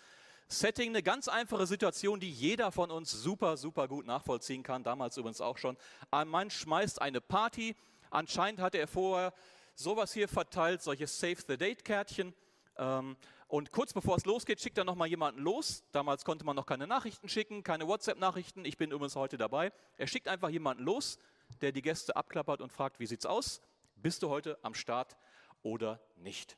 Setting, 0.48 0.90
eine 0.90 1.02
ganz 1.02 1.28
einfache 1.28 1.66
Situation, 1.66 2.20
die 2.20 2.30
jeder 2.30 2.72
von 2.72 2.90
uns 2.90 3.10
super, 3.10 3.56
super 3.56 3.88
gut 3.88 4.06
nachvollziehen 4.06 4.62
kann, 4.62 4.84
damals 4.84 5.16
übrigens 5.16 5.40
auch 5.40 5.58
schon. 5.58 5.76
Ein 6.10 6.28
Mann 6.28 6.50
schmeißt 6.50 7.00
eine 7.00 7.20
Party, 7.20 7.74
anscheinend 8.10 8.60
hatte 8.60 8.78
er 8.78 8.86
vorher 8.86 9.32
sowas 9.74 10.12
hier 10.12 10.28
verteilt, 10.28 10.82
solche 10.82 11.06
Save 11.06 11.38
the 11.46 11.56
Date-Kärtchen. 11.56 12.34
Ähm, 12.76 13.16
und 13.48 13.70
kurz 13.70 13.92
bevor 13.92 14.16
es 14.16 14.24
losgeht, 14.24 14.60
schickt 14.60 14.78
er 14.78 14.84
nochmal 14.84 15.08
jemanden 15.08 15.42
los. 15.42 15.84
Damals 15.92 16.24
konnte 16.24 16.44
man 16.44 16.56
noch 16.56 16.64
keine 16.64 16.86
Nachrichten 16.86 17.28
schicken, 17.28 17.62
keine 17.62 17.86
WhatsApp-Nachrichten. 17.86 18.64
Ich 18.64 18.78
bin 18.78 18.90
übrigens 18.90 19.14
heute 19.14 19.36
dabei. 19.36 19.72
Er 19.98 20.06
schickt 20.06 20.26
einfach 20.28 20.48
jemanden 20.48 20.84
los, 20.84 21.18
der 21.60 21.72
die 21.72 21.82
Gäste 21.82 22.16
abklappert 22.16 22.62
und 22.62 22.72
fragt, 22.72 22.98
wie 22.98 23.06
sieht's 23.06 23.26
aus? 23.26 23.60
Bist 23.96 24.22
du 24.22 24.30
heute 24.30 24.58
am 24.62 24.74
Start 24.74 25.16
oder 25.62 26.00
nicht? 26.16 26.56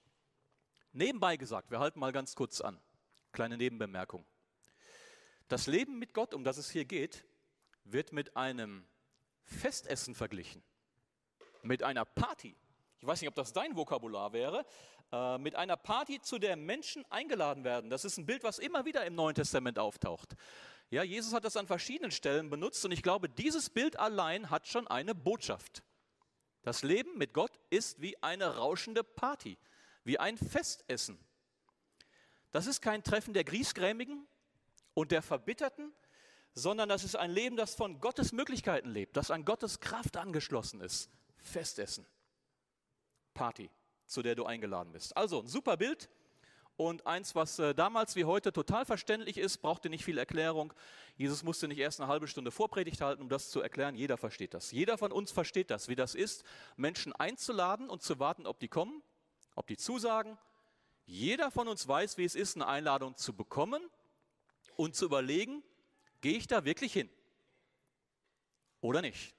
Nebenbei 0.92 1.36
gesagt, 1.36 1.72
wir 1.72 1.80
halten 1.80 1.98
mal 1.98 2.12
ganz 2.12 2.36
kurz 2.36 2.60
an. 2.60 2.80
Kleine 3.32 3.56
Nebenbemerkung. 3.56 4.24
Das 5.48 5.66
Leben 5.66 5.98
mit 5.98 6.14
Gott, 6.14 6.32
um 6.32 6.44
das 6.44 6.56
es 6.56 6.70
hier 6.70 6.84
geht, 6.84 7.24
wird 7.82 8.12
mit 8.12 8.36
einem 8.36 8.86
Festessen 9.42 10.14
verglichen, 10.14 10.62
mit 11.62 11.82
einer 11.82 12.04
Party 12.04 12.56
ich 13.00 13.06
weiß 13.06 13.20
nicht, 13.20 13.28
ob 13.28 13.34
das 13.34 13.52
dein 13.52 13.76
Vokabular 13.76 14.32
wäre, 14.32 14.64
äh, 15.12 15.38
mit 15.38 15.54
einer 15.54 15.76
Party, 15.76 16.20
zu 16.20 16.38
der 16.38 16.56
Menschen 16.56 17.04
eingeladen 17.10 17.64
werden. 17.64 17.90
Das 17.90 18.04
ist 18.04 18.18
ein 18.18 18.26
Bild, 18.26 18.42
was 18.42 18.58
immer 18.58 18.84
wieder 18.84 19.04
im 19.04 19.14
Neuen 19.14 19.34
Testament 19.34 19.78
auftaucht. 19.78 20.34
Ja, 20.90 21.02
Jesus 21.02 21.32
hat 21.32 21.44
das 21.44 21.56
an 21.56 21.66
verschiedenen 21.66 22.10
Stellen 22.10 22.50
benutzt 22.50 22.84
und 22.84 22.92
ich 22.92 23.02
glaube, 23.02 23.28
dieses 23.28 23.70
Bild 23.70 23.98
allein 23.98 24.50
hat 24.50 24.66
schon 24.66 24.86
eine 24.86 25.14
Botschaft. 25.14 25.82
Das 26.62 26.82
Leben 26.82 27.18
mit 27.18 27.34
Gott 27.34 27.52
ist 27.70 28.00
wie 28.00 28.20
eine 28.22 28.56
rauschende 28.56 29.04
Party, 29.04 29.58
wie 30.04 30.18
ein 30.18 30.38
Festessen. 30.38 31.18
Das 32.52 32.66
ist 32.66 32.80
kein 32.80 33.02
Treffen 33.02 33.34
der 33.34 33.44
Griesgrämigen 33.44 34.26
und 34.94 35.10
der 35.10 35.22
Verbitterten, 35.22 35.92
sondern 36.54 36.88
das 36.88 37.04
ist 37.04 37.16
ein 37.16 37.30
Leben, 37.30 37.56
das 37.56 37.74
von 37.74 38.00
Gottes 38.00 38.32
Möglichkeiten 38.32 38.88
lebt, 38.88 39.16
das 39.16 39.30
an 39.30 39.44
Gottes 39.44 39.80
Kraft 39.80 40.16
angeschlossen 40.16 40.80
ist. 40.80 41.10
Festessen. 41.42 42.06
Party, 43.34 43.70
zu 44.06 44.22
der 44.22 44.34
du 44.34 44.46
eingeladen 44.46 44.92
bist. 44.92 45.16
Also 45.16 45.40
ein 45.40 45.48
super 45.48 45.76
Bild 45.76 46.08
Und 46.76 47.06
eins, 47.06 47.36
was 47.36 47.60
äh, 47.60 47.72
damals 47.72 48.16
wie 48.16 48.24
heute 48.24 48.52
total 48.52 48.84
verständlich 48.84 49.38
ist, 49.38 49.58
brauchte 49.58 49.88
nicht 49.88 50.04
viel 50.04 50.18
Erklärung. 50.18 50.72
Jesus 51.16 51.44
musste 51.44 51.68
nicht 51.68 51.78
erst 51.78 52.00
eine 52.00 52.08
halbe 52.08 52.26
Stunde 52.26 52.50
Vorpredigt 52.50 53.00
halten, 53.00 53.22
um 53.22 53.28
das 53.28 53.50
zu 53.50 53.60
erklären. 53.60 53.94
Jeder 53.94 54.16
versteht 54.16 54.54
das. 54.54 54.72
Jeder 54.72 54.98
von 54.98 55.12
uns 55.12 55.30
versteht 55.30 55.70
das, 55.70 55.88
wie 55.88 55.94
das 55.94 56.16
ist, 56.16 56.42
Menschen 56.76 57.12
einzuladen 57.12 57.88
und 57.88 58.02
zu 58.02 58.18
warten, 58.18 58.46
ob 58.46 58.58
die 58.58 58.66
kommen, 58.66 59.02
ob 59.54 59.68
die 59.68 59.76
zusagen. 59.76 60.36
Jeder 61.06 61.52
von 61.52 61.68
uns 61.68 61.86
weiß, 61.86 62.18
wie 62.18 62.24
es 62.24 62.34
ist, 62.34 62.56
eine 62.56 62.66
Einladung 62.66 63.16
zu 63.16 63.34
bekommen 63.34 63.88
und 64.74 64.96
zu 64.96 65.04
überlegen, 65.04 65.62
gehe 66.22 66.36
ich 66.36 66.48
da 66.48 66.64
wirklich 66.64 66.92
hin 66.92 67.08
oder 68.80 69.00
nicht. 69.00 69.32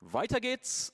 Weiter 0.00 0.40
geht's. 0.40 0.92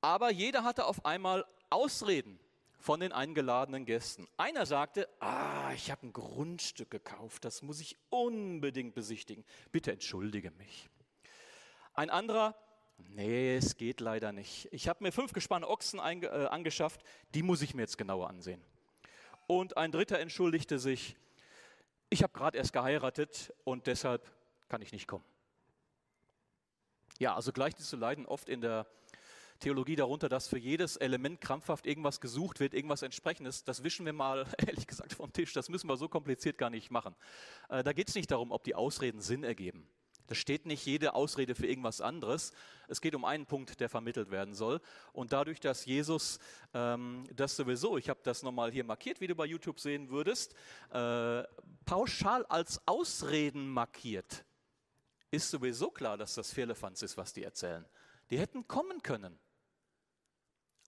Aber 0.00 0.30
jeder 0.30 0.64
hatte 0.64 0.86
auf 0.86 1.04
einmal 1.04 1.44
Ausreden 1.68 2.38
von 2.78 3.00
den 3.00 3.12
eingeladenen 3.12 3.84
Gästen. 3.84 4.26
Einer 4.36 4.64
sagte, 4.64 5.08
ah, 5.20 5.72
ich 5.74 5.90
habe 5.90 6.06
ein 6.06 6.12
Grundstück 6.12 6.90
gekauft, 6.90 7.44
das 7.44 7.62
muss 7.62 7.80
ich 7.80 7.96
unbedingt 8.08 8.94
besichtigen. 8.94 9.44
Bitte 9.70 9.92
entschuldige 9.92 10.50
mich. 10.52 10.88
Ein 11.92 12.08
anderer, 12.08 12.56
nee, 12.96 13.56
es 13.56 13.76
geht 13.76 14.00
leider 14.00 14.32
nicht. 14.32 14.68
Ich 14.72 14.88
habe 14.88 15.04
mir 15.04 15.12
fünf 15.12 15.32
gespannte 15.32 15.68
Ochsen 15.68 15.98
äh, 15.98 16.26
angeschafft, 16.50 17.02
die 17.34 17.42
muss 17.42 17.60
ich 17.60 17.74
mir 17.74 17.82
jetzt 17.82 17.98
genauer 17.98 18.30
ansehen. 18.30 18.62
Und 19.46 19.76
ein 19.76 19.92
dritter 19.92 20.18
entschuldigte 20.18 20.78
sich, 20.78 21.16
ich 22.08 22.22
habe 22.22 22.32
gerade 22.32 22.56
erst 22.56 22.72
geheiratet 22.72 23.52
und 23.64 23.86
deshalb 23.86 24.32
kann 24.68 24.80
ich 24.80 24.92
nicht 24.92 25.06
kommen. 25.06 25.24
Ja, 27.18 27.34
also 27.34 27.52
Gleichnisse 27.52 27.96
leiden 27.96 28.24
oft 28.24 28.48
in 28.48 28.62
der 28.62 28.86
Theologie 29.60 29.94
darunter, 29.94 30.28
dass 30.28 30.48
für 30.48 30.58
jedes 30.58 30.96
Element 30.96 31.40
krampfhaft 31.40 31.86
irgendwas 31.86 32.20
gesucht 32.20 32.60
wird, 32.60 32.74
irgendwas 32.74 33.02
entsprechendes. 33.02 33.62
Das 33.64 33.84
wischen 33.84 34.06
wir 34.06 34.12
mal, 34.12 34.46
ehrlich 34.66 34.86
gesagt, 34.86 35.12
vom 35.12 35.32
Tisch. 35.32 35.52
Das 35.52 35.68
müssen 35.68 35.88
wir 35.88 35.96
so 35.96 36.08
kompliziert 36.08 36.58
gar 36.58 36.70
nicht 36.70 36.90
machen. 36.90 37.14
Äh, 37.68 37.84
da 37.84 37.92
geht 37.92 38.08
es 38.08 38.14
nicht 38.14 38.30
darum, 38.30 38.52
ob 38.52 38.64
die 38.64 38.74
Ausreden 38.74 39.20
Sinn 39.20 39.44
ergeben. 39.44 39.86
Da 40.30 40.36
steht 40.36 40.64
nicht 40.64 40.86
jede 40.86 41.14
Ausrede 41.14 41.56
für 41.56 41.66
irgendwas 41.66 42.00
anderes. 42.00 42.52
Es 42.86 43.00
geht 43.00 43.16
um 43.16 43.24
einen 43.24 43.46
Punkt, 43.46 43.80
der 43.80 43.88
vermittelt 43.88 44.30
werden 44.30 44.54
soll. 44.54 44.80
Und 45.12 45.32
dadurch, 45.32 45.58
dass 45.58 45.84
Jesus 45.84 46.38
ähm, 46.72 47.24
das 47.34 47.56
sowieso, 47.56 47.98
ich 47.98 48.08
habe 48.08 48.20
das 48.22 48.44
nochmal 48.44 48.70
hier 48.70 48.84
markiert, 48.84 49.20
wie 49.20 49.26
du 49.26 49.34
bei 49.34 49.44
YouTube 49.44 49.80
sehen 49.80 50.08
würdest, 50.08 50.54
äh, 50.92 51.42
pauschal 51.84 52.46
als 52.46 52.80
Ausreden 52.86 53.68
markiert, 53.68 54.44
ist 55.32 55.50
sowieso 55.50 55.90
klar, 55.90 56.16
dass 56.16 56.34
das 56.34 56.52
Firlefanz 56.52 57.02
ist, 57.02 57.16
was 57.16 57.32
die 57.32 57.42
erzählen. 57.42 57.84
Die 58.30 58.38
hätten 58.38 58.68
kommen 58.68 59.02
können. 59.02 59.36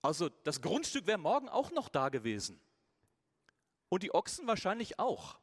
Also 0.02 0.28
das 0.28 0.60
Grundstück 0.60 1.06
wäre 1.06 1.18
morgen 1.18 1.48
auch 1.48 1.70
noch 1.70 1.88
da 1.88 2.08
gewesen. 2.08 2.60
Und 3.88 4.02
die 4.02 4.12
Ochsen 4.12 4.46
wahrscheinlich 4.46 4.98
auch. 4.98 5.38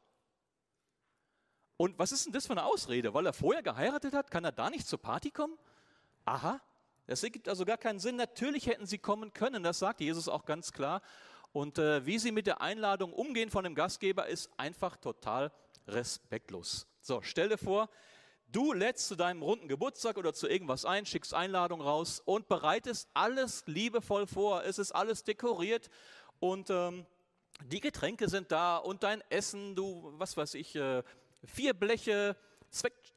Und 1.78 1.98
was 1.98 2.12
ist 2.12 2.26
denn 2.26 2.34
das 2.34 2.46
für 2.46 2.52
eine 2.52 2.66
Ausrede? 2.66 3.14
Weil 3.14 3.26
er 3.26 3.32
vorher 3.32 3.64
geheiratet 3.64 4.14
hat, 4.14 4.30
kann 4.30 4.44
er 4.44 4.52
da 4.52 4.70
nicht 4.70 4.86
zur 4.86 5.02
Party 5.02 5.32
kommen? 5.32 5.58
Aha, 6.26 6.60
das 7.08 7.24
ergibt 7.24 7.48
also 7.48 7.64
gar 7.64 7.78
keinen 7.78 8.00
Sinn. 8.00 8.18
Natürlich 8.18 8.68
hätten 8.68 8.86
sie 8.86 8.98
kommen 8.98 9.32
können, 9.34 9.64
das 9.64 9.80
sagt 9.80 10.02
Jesus 10.02 10.28
auch 10.28 10.44
ganz 10.44 10.74
klar. 10.74 11.02
Und 11.54 11.80
äh, 11.80 12.06
wie 12.06 12.20
sie 12.20 12.32
mit 12.32 12.48
der 12.48 12.62
Einladung 12.62 13.14
umgehen 13.14 13.50
von 13.50 13.64
dem 13.64 13.76
Gastgeber, 13.76 14.28
ist 14.28 14.52
einfach 14.58 14.98
total 14.98 15.52
respektlos. 15.88 16.86
So, 17.02 17.22
stell 17.22 17.50
dir 17.50 17.58
vor, 17.58 17.90
Du 18.52 18.74
lädst 18.74 19.08
zu 19.08 19.16
deinem 19.16 19.44
runden 19.44 19.68
Geburtstag 19.68 20.18
oder 20.18 20.34
zu 20.34 20.48
irgendwas 20.48 20.84
ein, 20.84 21.06
schickst 21.06 21.36
Einladung 21.36 21.82
raus 21.82 22.20
und 22.26 22.48
bereitest 22.48 23.08
alles 23.14 23.64
liebevoll 23.68 24.26
vor. 24.26 24.64
Es 24.64 24.80
ist 24.80 24.92
alles 24.92 25.24
dekoriert 25.24 25.92
und 26.40 26.72
ähm, 26.72 27.06
die 27.66 27.80
Getränke 27.80 28.28
sind 28.28 28.52
da 28.52 28.78
und 28.78 29.04
dein 29.04 29.22
Essen, 29.30 29.76
du, 29.76 30.14
was 30.18 30.36
weiß 30.36 30.56
ich, 30.56 30.76
äh, 30.76 31.04
vier 31.46 31.76
Bleche 31.76 32.36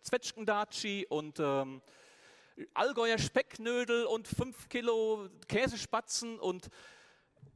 Zwetschgendatschi 0.02 1.06
und 1.08 1.40
ähm, 1.40 1.80
Allgäuer 2.74 3.16
Specknödel 3.16 4.04
und 4.04 4.28
fünf 4.28 4.68
Kilo 4.68 5.30
Käsespatzen 5.48 6.38
und 6.40 6.68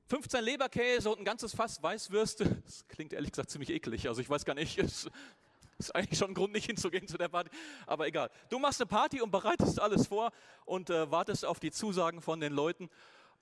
15 0.08 0.42
Leberkäse 0.42 1.10
und 1.10 1.18
ein 1.18 1.24
ganzes 1.26 1.54
Fass 1.54 1.82
Weißwürste. 1.82 2.62
Das 2.64 2.88
klingt 2.88 3.12
ehrlich 3.12 3.32
gesagt 3.32 3.50
ziemlich 3.50 3.68
eklig. 3.68 4.08
Also 4.08 4.22
ich 4.22 4.30
weiß 4.30 4.46
gar 4.46 4.54
nicht, 4.54 4.78
ist 5.78 5.94
eigentlich 5.94 6.18
schon 6.18 6.30
ein 6.30 6.34
Grund, 6.34 6.52
nicht 6.52 6.66
hinzugehen 6.66 7.06
zu 7.06 7.18
der 7.18 7.28
Party. 7.28 7.50
Aber 7.86 8.06
egal. 8.06 8.30
Du 8.48 8.58
machst 8.58 8.80
eine 8.80 8.86
Party 8.86 9.20
und 9.20 9.30
bereitest 9.30 9.80
alles 9.80 10.06
vor 10.06 10.32
und 10.64 10.90
äh, 10.90 11.10
wartest 11.10 11.44
auf 11.44 11.60
die 11.60 11.70
Zusagen 11.70 12.20
von 12.20 12.40
den 12.40 12.52
Leuten. 12.52 12.88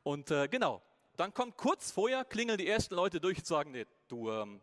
Und 0.03 0.31
äh, 0.31 0.49
genau, 0.49 0.83
dann 1.17 1.33
kommt 1.33 1.57
kurz 1.57 1.91
vorher, 1.91 2.25
klingeln 2.25 2.59
die 2.59 2.69
ersten 2.69 2.95
Leute 2.95 3.21
durch 3.21 3.38
und 3.38 3.47
sagen, 3.47 3.71
nee, 3.71 3.87
du, 4.09 4.31
ähm, 4.31 4.61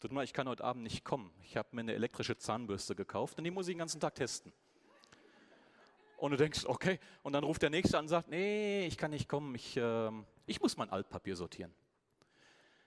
tut 0.00 0.12
mal, 0.12 0.24
ich 0.24 0.32
kann 0.32 0.48
heute 0.48 0.64
Abend 0.64 0.82
nicht 0.82 1.04
kommen. 1.04 1.32
Ich 1.42 1.56
habe 1.56 1.68
mir 1.72 1.80
eine 1.80 1.94
elektrische 1.94 2.36
Zahnbürste 2.36 2.94
gekauft 2.94 3.38
und 3.38 3.44
die 3.44 3.50
muss 3.50 3.68
ich 3.68 3.74
den 3.74 3.78
ganzen 3.78 4.00
Tag 4.00 4.14
testen. 4.14 4.52
Und 6.16 6.30
du 6.30 6.36
denkst, 6.36 6.64
okay. 6.64 6.98
Und 7.22 7.34
dann 7.34 7.44
ruft 7.44 7.62
der 7.62 7.70
Nächste 7.70 7.98
an 7.98 8.04
und 8.04 8.08
sagt, 8.08 8.28
nee, 8.28 8.86
ich 8.86 8.96
kann 8.96 9.10
nicht 9.10 9.28
kommen, 9.28 9.54
ich, 9.54 9.76
äh, 9.76 10.10
ich 10.46 10.60
muss 10.60 10.76
mein 10.76 10.88
Altpapier 10.88 11.36
sortieren. 11.36 11.74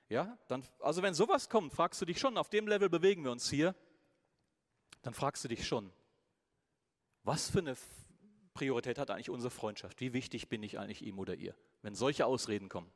Ja, 0.10 0.38
dann, 0.48 0.64
also 0.80 1.02
wenn 1.02 1.14
sowas 1.14 1.50
kommt, 1.50 1.74
fragst 1.74 2.02
du 2.02 2.06
dich 2.06 2.20
schon, 2.20 2.38
auf 2.38 2.50
dem 2.50 2.68
Level 2.68 2.90
bewegen 2.90 3.24
wir 3.24 3.32
uns 3.32 3.50
hier, 3.50 3.76
dann 5.02 5.14
fragst 5.14 5.44
du 5.44 5.50
dich 5.50 5.68
schon, 5.68 5.92
was 7.24 7.50
für 7.50 7.60
eine 7.60 7.76
Priorität 8.54 8.98
hat 8.98 9.12
eigentlich 9.12 9.30
unsere 9.30 9.52
Freundschaft? 9.52 10.00
Wie 10.00 10.14
wichtig 10.14 10.48
bin 10.48 10.64
ich 10.64 10.80
eigentlich 10.80 11.02
ihm 11.02 11.20
oder 11.20 11.36
ihr, 11.36 11.56
wenn 11.82 11.94
solche 11.94 12.26
Ausreden 12.26 12.70
kommen? 12.70 12.90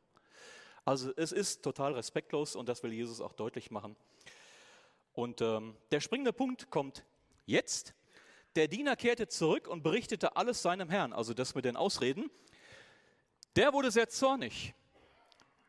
Also 0.85 1.11
es 1.17 1.31
ist 1.31 1.63
total 1.63 1.93
respektlos 1.93 2.55
und 2.55 2.67
das 2.69 2.81
will 2.81 2.93
Jesus 2.93 3.21
auch 3.21 3.33
deutlich 3.33 3.71
machen. 3.71 3.95
Und 5.13 5.41
ähm, 5.41 5.75
der 5.91 5.99
springende 5.99 6.33
Punkt 6.33 6.69
kommt 6.71 7.05
jetzt. 7.45 7.93
Der 8.55 8.67
Diener 8.67 8.95
kehrte 8.95 9.27
zurück 9.27 9.67
und 9.67 9.83
berichtete 9.83 10.35
alles 10.35 10.61
seinem 10.61 10.89
Herrn, 10.89 11.13
also 11.13 11.33
das 11.33 11.55
mit 11.55 11.65
den 11.65 11.75
Ausreden. 11.75 12.31
Der 13.55 13.73
wurde 13.73 13.91
sehr 13.91 14.07
zornig 14.09 14.73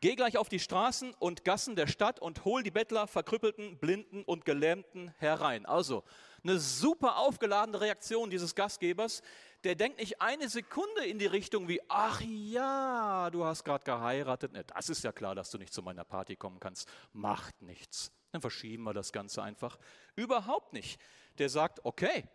Geh 0.03 0.15
gleich 0.15 0.37
auf 0.37 0.49
die 0.49 0.59
Straßen 0.59 1.13
und 1.13 1.45
Gassen 1.45 1.77
der 1.77 1.87
Stadt 1.87 2.19
und 2.19 2.43
hol 2.43 2.61
die 2.61 2.71
Bettler, 2.71 3.07
Verkrüppelten, 3.07 3.77
Blinden 3.77 4.25
und 4.25 4.43
Gelähmten 4.43 5.13
herein. 5.17 5.65
Also 5.65 6.03
eine 6.43 6.59
super 6.59 7.19
aufgeladene 7.19 7.79
Reaktion 7.79 8.29
dieses 8.29 8.53
Gastgebers. 8.53 9.21
Der 9.63 9.75
denkt 9.75 9.99
nicht 9.99 10.21
eine 10.21 10.49
Sekunde 10.49 11.05
in 11.05 11.19
die 11.19 11.25
Richtung 11.25 11.69
wie, 11.69 11.79
ach 11.87 12.19
ja, 12.19 13.29
du 13.29 13.45
hast 13.45 13.63
gerade 13.63 13.85
geheiratet. 13.85 14.51
Ne, 14.51 14.65
das 14.65 14.89
ist 14.89 15.05
ja 15.05 15.13
klar, 15.13 15.35
dass 15.35 15.51
du 15.51 15.57
nicht 15.57 15.73
zu 15.73 15.81
meiner 15.81 16.03
Party 16.03 16.35
kommen 16.35 16.59
kannst. 16.59 16.89
Macht 17.13 17.61
nichts. 17.61 18.11
Dann 18.33 18.41
verschieben 18.41 18.83
wir 18.83 18.93
das 18.93 19.13
Ganze 19.13 19.41
einfach. 19.41 19.79
Überhaupt 20.17 20.73
nicht. 20.73 20.99
Der 21.37 21.47
sagt, 21.47 21.79
okay, 21.85 22.25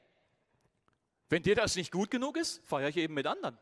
wenn 1.28 1.42
dir 1.42 1.54
das 1.54 1.76
nicht 1.76 1.92
gut 1.92 2.10
genug 2.10 2.38
ist, 2.38 2.66
feiere 2.66 2.88
ich 2.88 2.96
eben 2.96 3.12
mit 3.12 3.26
anderen. 3.26 3.58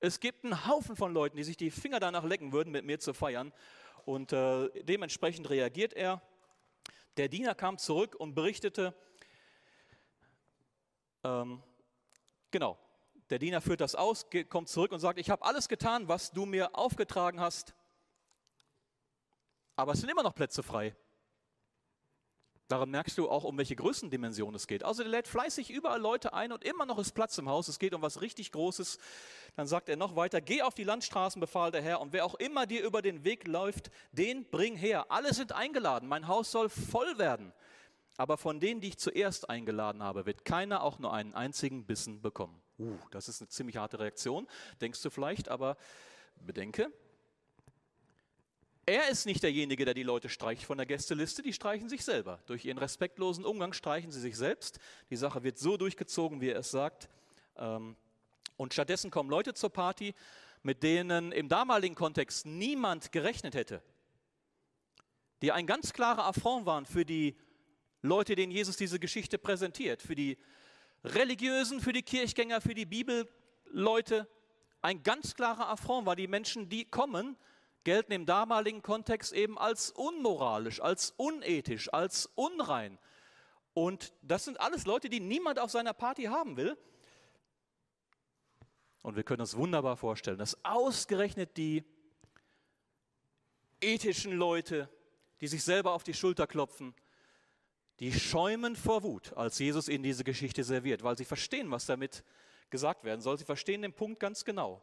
Es 0.00 0.20
gibt 0.20 0.44
einen 0.44 0.66
Haufen 0.66 0.94
von 0.94 1.12
Leuten, 1.12 1.36
die 1.36 1.44
sich 1.44 1.56
die 1.56 1.70
Finger 1.70 1.98
danach 1.98 2.24
lecken 2.24 2.52
würden, 2.52 2.70
mit 2.70 2.84
mir 2.84 3.00
zu 3.00 3.14
feiern. 3.14 3.52
Und 4.04 4.32
äh, 4.32 4.68
dementsprechend 4.84 5.50
reagiert 5.50 5.92
er. 5.92 6.22
Der 7.16 7.28
Diener 7.28 7.54
kam 7.54 7.78
zurück 7.78 8.14
und 8.14 8.34
berichtete, 8.34 8.94
ähm, 11.24 11.62
genau, 12.52 12.78
der 13.28 13.40
Diener 13.40 13.60
führt 13.60 13.80
das 13.80 13.96
aus, 13.96 14.26
kommt 14.48 14.68
zurück 14.68 14.92
und 14.92 15.00
sagt, 15.00 15.18
ich 15.18 15.30
habe 15.30 15.44
alles 15.44 15.68
getan, 15.68 16.06
was 16.06 16.30
du 16.30 16.46
mir 16.46 16.76
aufgetragen 16.78 17.40
hast, 17.40 17.74
aber 19.74 19.92
es 19.92 20.00
sind 20.00 20.10
immer 20.10 20.22
noch 20.22 20.34
Plätze 20.34 20.62
frei. 20.62 20.96
Daran 22.68 22.90
merkst 22.90 23.16
du 23.16 23.30
auch, 23.30 23.44
um 23.44 23.56
welche 23.56 23.76
Größendimension 23.76 24.54
es 24.54 24.66
geht. 24.66 24.84
Also 24.84 25.02
der 25.02 25.10
lädt 25.10 25.26
fleißig 25.26 25.70
überall 25.70 26.00
Leute 26.00 26.34
ein 26.34 26.52
und 26.52 26.64
immer 26.64 26.84
noch 26.84 26.98
ist 26.98 27.12
Platz 27.12 27.38
im 27.38 27.48
Haus. 27.48 27.66
Es 27.68 27.78
geht 27.78 27.94
um 27.94 28.02
was 28.02 28.20
richtig 28.20 28.52
Großes. 28.52 28.98
Dann 29.56 29.66
sagt 29.66 29.88
er 29.88 29.96
noch 29.96 30.16
weiter, 30.16 30.42
geh 30.42 30.60
auf 30.60 30.74
die 30.74 30.84
Landstraßen, 30.84 31.40
befahl 31.40 31.70
der 31.70 31.80
Herr, 31.80 32.02
und 32.02 32.12
wer 32.12 32.26
auch 32.26 32.34
immer 32.34 32.66
dir 32.66 32.84
über 32.84 33.00
den 33.00 33.24
Weg 33.24 33.46
läuft, 33.46 33.90
den 34.12 34.44
bring 34.50 34.76
her. 34.76 35.10
Alle 35.10 35.32
sind 35.32 35.52
eingeladen, 35.52 36.08
mein 36.08 36.28
Haus 36.28 36.50
soll 36.50 36.68
voll 36.68 37.16
werden. 37.16 37.54
Aber 38.18 38.36
von 38.36 38.60
denen, 38.60 38.82
die 38.82 38.88
ich 38.88 38.98
zuerst 38.98 39.48
eingeladen 39.48 40.02
habe, 40.02 40.26
wird 40.26 40.44
keiner 40.44 40.82
auch 40.82 40.98
nur 40.98 41.12
einen 41.12 41.34
einzigen 41.34 41.86
Bissen 41.86 42.20
bekommen. 42.20 42.60
Uh, 42.78 42.98
das 43.10 43.28
ist 43.28 43.40
eine 43.40 43.48
ziemlich 43.48 43.78
harte 43.78 43.98
Reaktion, 43.98 44.46
denkst 44.80 45.00
du 45.02 45.10
vielleicht, 45.10 45.48
aber 45.48 45.76
bedenke, 46.36 46.92
er 48.88 49.08
ist 49.08 49.26
nicht 49.26 49.42
derjenige, 49.42 49.84
der 49.84 49.92
die 49.92 50.02
Leute 50.02 50.30
streicht 50.30 50.64
von 50.64 50.78
der 50.78 50.86
Gästeliste, 50.86 51.42
die 51.42 51.52
streichen 51.52 51.90
sich 51.90 52.04
selber. 52.04 52.40
Durch 52.46 52.64
ihren 52.64 52.78
respektlosen 52.78 53.44
Umgang 53.44 53.74
streichen 53.74 54.10
sie 54.10 54.20
sich 54.20 54.36
selbst. 54.36 54.78
Die 55.10 55.16
Sache 55.16 55.42
wird 55.42 55.58
so 55.58 55.76
durchgezogen, 55.76 56.40
wie 56.40 56.48
er 56.48 56.60
es 56.60 56.70
sagt. 56.70 57.10
Ähm, 57.56 57.96
und 58.56 58.72
stattdessen 58.72 59.10
kommen 59.10 59.28
Leute 59.28 59.52
zur 59.52 59.70
Party, 59.70 60.14
mit 60.62 60.82
denen 60.82 61.32
im 61.32 61.48
damaligen 61.50 61.94
Kontext 61.94 62.46
niemand 62.46 63.12
gerechnet 63.12 63.54
hätte. 63.54 63.82
Die 65.42 65.52
ein 65.52 65.66
ganz 65.66 65.92
klarer 65.92 66.24
Affront 66.24 66.64
waren 66.64 66.86
für 66.86 67.04
die 67.04 67.36
Leute, 68.00 68.36
denen 68.36 68.52
Jesus 68.52 68.78
diese 68.78 68.98
Geschichte 68.98 69.36
präsentiert. 69.36 70.00
Für 70.00 70.14
die 70.14 70.38
Religiösen, 71.04 71.80
für 71.80 71.92
die 71.92 72.02
Kirchgänger, 72.02 72.62
für 72.62 72.74
die 72.74 72.86
Bibelleute. 72.86 74.26
ein 74.80 75.02
ganz 75.02 75.34
klarer 75.34 75.68
Affront, 75.68 76.06
weil 76.06 76.16
die 76.16 76.26
Menschen, 76.26 76.68
die 76.70 76.86
kommen, 76.86 77.36
gelten 77.88 78.12
im 78.12 78.26
damaligen 78.26 78.82
Kontext 78.82 79.32
eben 79.32 79.56
als 79.56 79.90
unmoralisch, 79.90 80.78
als 80.78 81.14
unethisch, 81.16 81.90
als 81.90 82.26
unrein. 82.34 82.98
Und 83.72 84.12
das 84.20 84.44
sind 84.44 84.60
alles 84.60 84.84
Leute, 84.84 85.08
die 85.08 85.20
niemand 85.20 85.58
auf 85.58 85.70
seiner 85.70 85.94
Party 85.94 86.24
haben 86.24 86.58
will. 86.58 86.76
Und 89.00 89.16
wir 89.16 89.22
können 89.22 89.40
uns 89.40 89.56
wunderbar 89.56 89.96
vorstellen, 89.96 90.36
dass 90.36 90.62
ausgerechnet 90.66 91.56
die 91.56 91.82
ethischen 93.80 94.32
Leute, 94.32 94.90
die 95.40 95.48
sich 95.48 95.64
selber 95.64 95.92
auf 95.92 96.02
die 96.02 96.12
Schulter 96.12 96.46
klopfen, 96.46 96.94
die 98.00 98.12
schäumen 98.12 98.76
vor 98.76 99.02
Wut, 99.02 99.32
als 99.32 99.58
Jesus 99.58 99.88
ihnen 99.88 100.04
diese 100.04 100.24
Geschichte 100.24 100.62
serviert, 100.62 101.02
weil 101.04 101.16
sie 101.16 101.24
verstehen, 101.24 101.70
was 101.70 101.86
damit 101.86 102.22
gesagt 102.68 103.04
werden 103.04 103.22
soll. 103.22 103.38
Sie 103.38 103.46
verstehen 103.46 103.80
den 103.80 103.94
Punkt 103.94 104.20
ganz 104.20 104.44
genau. 104.44 104.82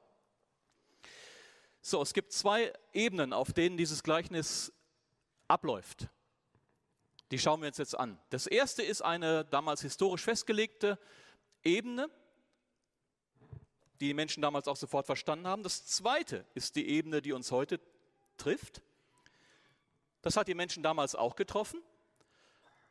So, 1.87 2.01
es 2.01 2.15
gibt 2.15 2.33
zwei 2.33 2.73
Ebenen, 2.93 3.31
auf 3.31 3.53
denen 3.53 3.77
dieses 3.77 4.01
Gleichnis 4.01 4.73
abläuft. 5.47 6.07
Die 7.29 7.37
schauen 7.37 7.61
wir 7.61 7.67
uns 7.67 7.77
jetzt 7.77 7.95
an. 7.95 8.19
Das 8.31 8.47
erste 8.47 8.81
ist 8.81 9.03
eine 9.03 9.45
damals 9.45 9.83
historisch 9.83 10.23
festgelegte 10.23 10.97
Ebene, 11.63 12.09
die 14.01 14.07
die 14.07 14.13
Menschen 14.15 14.41
damals 14.41 14.67
auch 14.67 14.77
sofort 14.77 15.05
verstanden 15.05 15.45
haben. 15.45 15.61
Das 15.61 15.85
zweite 15.85 16.47
ist 16.55 16.75
die 16.75 16.89
Ebene, 16.89 17.21
die 17.21 17.33
uns 17.33 17.51
heute 17.51 17.79
trifft. 18.37 18.81
Das 20.23 20.37
hat 20.37 20.47
die 20.47 20.55
Menschen 20.55 20.81
damals 20.81 21.13
auch 21.13 21.35
getroffen. 21.35 21.83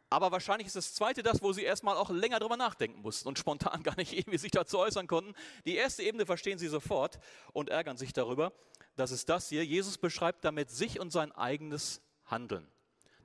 Aber 0.08 0.30
wahrscheinlich 0.30 0.68
ist 0.68 0.76
das 0.76 0.94
zweite 0.94 1.24
das, 1.24 1.42
wo 1.42 1.52
sie 1.52 1.64
erstmal 1.64 1.96
auch 1.96 2.10
länger 2.10 2.38
drüber 2.38 2.56
nachdenken 2.56 3.02
mussten 3.02 3.26
und 3.26 3.40
spontan 3.40 3.82
gar 3.82 3.96
nicht 3.96 4.12
irgendwie 4.12 4.38
sich 4.38 4.52
dazu 4.52 4.78
äußern 4.78 5.08
konnten. 5.08 5.34
Die 5.64 5.74
erste 5.74 6.04
Ebene 6.04 6.26
verstehen 6.26 6.60
sie 6.60 6.68
sofort 6.68 7.18
und 7.52 7.70
ärgern 7.70 7.96
sich 7.96 8.12
darüber. 8.12 8.52
Das 8.96 9.10
ist 9.10 9.28
das 9.28 9.48
hier. 9.48 9.64
Jesus 9.64 9.98
beschreibt 9.98 10.44
damit 10.44 10.70
sich 10.70 11.00
und 11.00 11.10
sein 11.10 11.32
eigenes 11.32 12.00
Handeln. 12.26 12.68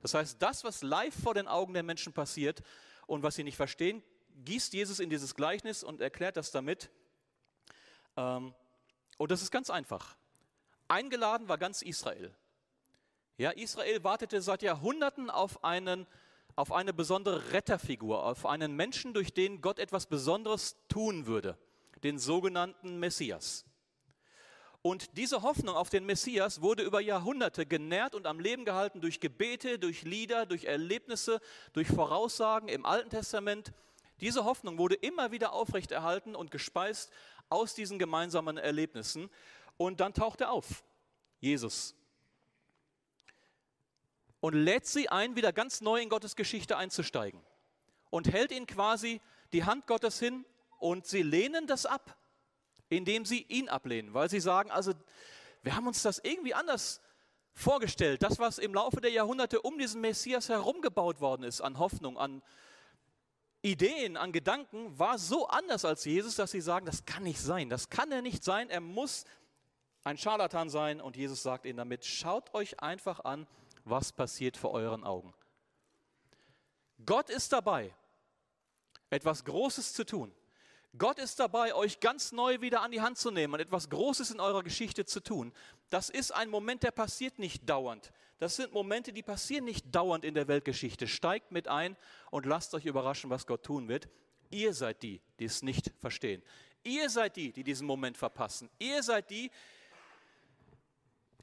Das 0.02 0.14
heißt, 0.14 0.40
das, 0.40 0.64
was 0.64 0.82
live 0.82 1.14
vor 1.14 1.34
den 1.34 1.46
Augen 1.46 1.74
der 1.74 1.82
Menschen 1.82 2.12
passiert 2.12 2.62
und 3.06 3.22
was 3.22 3.34
sie 3.34 3.44
nicht 3.44 3.56
verstehen, 3.56 4.02
gießt 4.44 4.72
Jesus 4.72 5.00
in 5.00 5.10
dieses 5.10 5.34
Gleichnis 5.34 5.82
und 5.84 6.00
erklärt 6.00 6.36
das 6.36 6.50
damit. 6.50 6.90
Ähm, 8.16 8.54
und 9.18 9.30
das 9.30 9.42
ist 9.42 9.50
ganz 9.50 9.70
einfach. 9.70 10.16
Eingeladen 10.88 11.48
war 11.48 11.58
ganz 11.58 11.82
Israel. 11.82 12.34
Ja, 13.36 13.50
Israel 13.50 14.02
wartete 14.02 14.42
seit 14.42 14.62
Jahrhunderten 14.62 15.30
auf, 15.30 15.62
einen, 15.64 16.06
auf 16.56 16.72
eine 16.72 16.92
besondere 16.92 17.52
Retterfigur, 17.52 18.24
auf 18.24 18.44
einen 18.44 18.74
Menschen, 18.74 19.14
durch 19.14 19.32
den 19.32 19.60
Gott 19.60 19.78
etwas 19.78 20.06
Besonderes 20.06 20.76
tun 20.88 21.26
würde, 21.26 21.56
den 22.02 22.18
sogenannten 22.18 22.98
Messias. 22.98 23.64
Und 24.82 25.18
diese 25.18 25.42
Hoffnung 25.42 25.76
auf 25.76 25.90
den 25.90 26.06
Messias 26.06 26.62
wurde 26.62 26.82
über 26.82 27.00
Jahrhunderte 27.00 27.66
genährt 27.66 28.14
und 28.14 28.26
am 28.26 28.40
Leben 28.40 28.64
gehalten 28.64 29.02
durch 29.02 29.20
Gebete, 29.20 29.78
durch 29.78 30.02
Lieder, 30.02 30.46
durch 30.46 30.64
Erlebnisse, 30.64 31.40
durch 31.74 31.88
Voraussagen 31.88 32.68
im 32.68 32.86
Alten 32.86 33.10
Testament. 33.10 33.72
Diese 34.20 34.44
Hoffnung 34.44 34.78
wurde 34.78 34.94
immer 34.94 35.32
wieder 35.32 35.52
aufrechterhalten 35.52 36.34
und 36.34 36.50
gespeist 36.50 37.10
aus 37.50 37.74
diesen 37.74 37.98
gemeinsamen 37.98 38.56
Erlebnissen. 38.56 39.28
Und 39.76 40.00
dann 40.00 40.14
taucht 40.14 40.40
er 40.40 40.50
auf, 40.50 40.82
Jesus, 41.40 41.94
und 44.40 44.54
lädt 44.54 44.86
sie 44.86 45.10
ein, 45.10 45.36
wieder 45.36 45.52
ganz 45.52 45.82
neu 45.82 46.00
in 46.00 46.08
Gottes 46.08 46.36
Geschichte 46.36 46.78
einzusteigen. 46.78 47.40
Und 48.08 48.32
hält 48.32 48.50
ihnen 48.50 48.66
quasi 48.66 49.20
die 49.52 49.64
Hand 49.64 49.86
Gottes 49.86 50.18
hin 50.18 50.44
und 50.78 51.06
sie 51.06 51.22
lehnen 51.22 51.66
das 51.66 51.84
ab, 51.84 52.16
indem 52.90 53.24
sie 53.24 53.42
ihn 53.48 53.68
ablehnen, 53.68 54.12
weil 54.12 54.28
sie 54.28 54.40
sagen, 54.40 54.70
also 54.70 54.92
wir 55.62 55.74
haben 55.74 55.86
uns 55.86 56.02
das 56.02 56.18
irgendwie 56.18 56.54
anders 56.54 57.00
vorgestellt. 57.54 58.22
Das, 58.22 58.38
was 58.38 58.58
im 58.58 58.74
Laufe 58.74 59.00
der 59.00 59.10
Jahrhunderte 59.10 59.62
um 59.62 59.78
diesen 59.78 60.00
Messias 60.00 60.48
herumgebaut 60.48 61.20
worden 61.20 61.44
ist, 61.44 61.60
an 61.60 61.78
Hoffnung, 61.78 62.18
an 62.18 62.42
Ideen, 63.62 64.16
an 64.16 64.32
Gedanken, 64.32 64.98
war 64.98 65.18
so 65.18 65.46
anders 65.48 65.84
als 65.84 66.04
Jesus, 66.04 66.34
dass 66.34 66.50
sie 66.50 66.60
sagen, 66.60 66.86
das 66.86 67.04
kann 67.04 67.22
nicht 67.22 67.40
sein, 67.40 67.68
das 67.68 67.90
kann 67.90 68.10
er 68.10 68.22
nicht 68.22 68.42
sein, 68.42 68.70
er 68.70 68.80
muss 68.80 69.24
ein 70.02 70.16
Scharlatan 70.16 70.70
sein. 70.70 71.00
Und 71.00 71.16
Jesus 71.16 71.42
sagt 71.42 71.66
ihnen 71.66 71.76
damit, 71.76 72.04
schaut 72.04 72.54
euch 72.54 72.80
einfach 72.80 73.20
an, 73.20 73.46
was 73.84 74.12
passiert 74.12 74.56
vor 74.56 74.72
euren 74.72 75.04
Augen. 75.04 75.34
Gott 77.04 77.30
ist 77.30 77.52
dabei, 77.52 77.94
etwas 79.10 79.44
Großes 79.44 79.92
zu 79.92 80.04
tun. 80.04 80.32
Gott 80.98 81.18
ist 81.18 81.38
dabei, 81.38 81.74
euch 81.74 82.00
ganz 82.00 82.32
neu 82.32 82.60
wieder 82.60 82.82
an 82.82 82.90
die 82.90 83.00
Hand 83.00 83.16
zu 83.16 83.30
nehmen 83.30 83.54
und 83.54 83.60
etwas 83.60 83.88
Großes 83.90 84.32
in 84.32 84.40
eurer 84.40 84.62
Geschichte 84.62 85.04
zu 85.04 85.20
tun. 85.20 85.52
Das 85.88 86.10
ist 86.10 86.32
ein 86.32 86.50
Moment, 86.50 86.82
der 86.82 86.90
passiert 86.90 87.38
nicht 87.38 87.68
dauernd. 87.68 88.12
Das 88.38 88.56
sind 88.56 88.72
Momente, 88.72 89.12
die 89.12 89.22
passieren 89.22 89.66
nicht 89.66 89.94
dauernd 89.94 90.24
in 90.24 90.34
der 90.34 90.48
Weltgeschichte. 90.48 91.06
Steigt 91.06 91.52
mit 91.52 91.68
ein 91.68 91.96
und 92.30 92.46
lasst 92.46 92.74
euch 92.74 92.86
überraschen, 92.86 93.28
was 93.28 93.46
Gott 93.46 93.62
tun 93.62 93.86
wird. 93.86 94.08
Ihr 94.48 94.72
seid 94.72 95.02
die, 95.02 95.20
die 95.38 95.44
es 95.44 95.62
nicht 95.62 95.92
verstehen. 96.00 96.42
Ihr 96.82 97.10
seid 97.10 97.36
die, 97.36 97.52
die 97.52 97.62
diesen 97.62 97.86
Moment 97.86 98.16
verpassen. 98.16 98.70
Ihr 98.78 99.02
seid 99.02 99.30
die, 99.30 99.50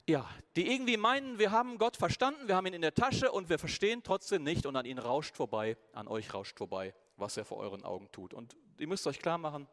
ja, 0.08 0.28
die 0.56 0.72
irgendwie 0.72 0.96
meinen, 0.96 1.38
wir 1.38 1.52
haben 1.52 1.78
Gott 1.78 1.96
verstanden, 1.96 2.48
wir 2.48 2.56
haben 2.56 2.66
ihn 2.66 2.74
in 2.74 2.82
der 2.82 2.94
Tasche 2.94 3.30
und 3.30 3.48
wir 3.48 3.60
verstehen 3.60 4.02
trotzdem 4.02 4.42
nicht 4.42 4.66
und 4.66 4.74
an 4.74 4.84
ihnen 4.84 4.98
rauscht 4.98 5.36
vorbei, 5.36 5.76
an 5.92 6.08
euch 6.08 6.34
rauscht 6.34 6.58
vorbei, 6.58 6.94
was 7.18 7.36
er 7.36 7.44
vor 7.44 7.58
euren 7.58 7.84
Augen 7.84 8.10
tut. 8.12 8.34
Und 8.34 8.56
ihr 8.78 8.86
müsst 8.86 9.06
euch 9.06 9.18
klar 9.18 9.38
machen, 9.38 9.68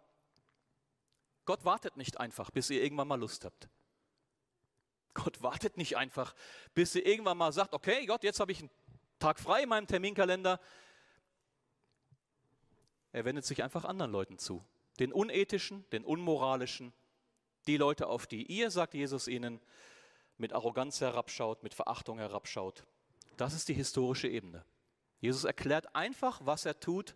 Gott 1.45 1.63
wartet 1.63 1.95
nicht 1.95 2.19
einfach, 2.19 2.49
bis 2.49 2.69
ihr 2.69 2.83
irgendwann 2.83 3.07
mal 3.07 3.19
Lust 3.19 3.45
habt. 3.45 3.69
Gott 5.13 5.41
wartet 5.41 5.77
nicht 5.77 5.95
einfach, 5.95 6.35
bis 6.73 6.95
ihr 6.95 7.05
irgendwann 7.05 7.37
mal 7.37 7.53
sagt, 7.53 7.73
okay, 7.73 8.05
Gott, 8.05 8.23
jetzt 8.23 8.39
habe 8.39 8.51
ich 8.51 8.59
einen 8.59 8.71
Tag 9.19 9.39
frei 9.39 9.63
in 9.63 9.69
meinem 9.69 9.87
Terminkalender. 9.87 10.59
Er 13.11 13.23
wendet 13.23 13.45
sich 13.45 13.63
einfach 13.63 13.85
anderen 13.85 14.11
Leuten 14.11 14.37
zu. 14.37 14.65
Den 14.99 15.13
unethischen, 15.13 15.89
den 15.91 16.03
unmoralischen, 16.03 16.93
die 17.67 17.77
Leute, 17.77 18.07
auf 18.07 18.27
die 18.27 18.43
ihr, 18.43 18.71
sagt 18.71 18.93
Jesus 18.93 19.27
ihnen, 19.27 19.61
mit 20.37 20.51
Arroganz 20.51 20.99
herabschaut, 20.99 21.63
mit 21.63 21.73
Verachtung 21.73 22.17
herabschaut. 22.17 22.85
Das 23.37 23.53
ist 23.53 23.69
die 23.69 23.73
historische 23.73 24.27
Ebene. 24.27 24.65
Jesus 25.19 25.43
erklärt 25.43 25.95
einfach, 25.95 26.41
was 26.43 26.65
er 26.65 26.79
tut, 26.79 27.15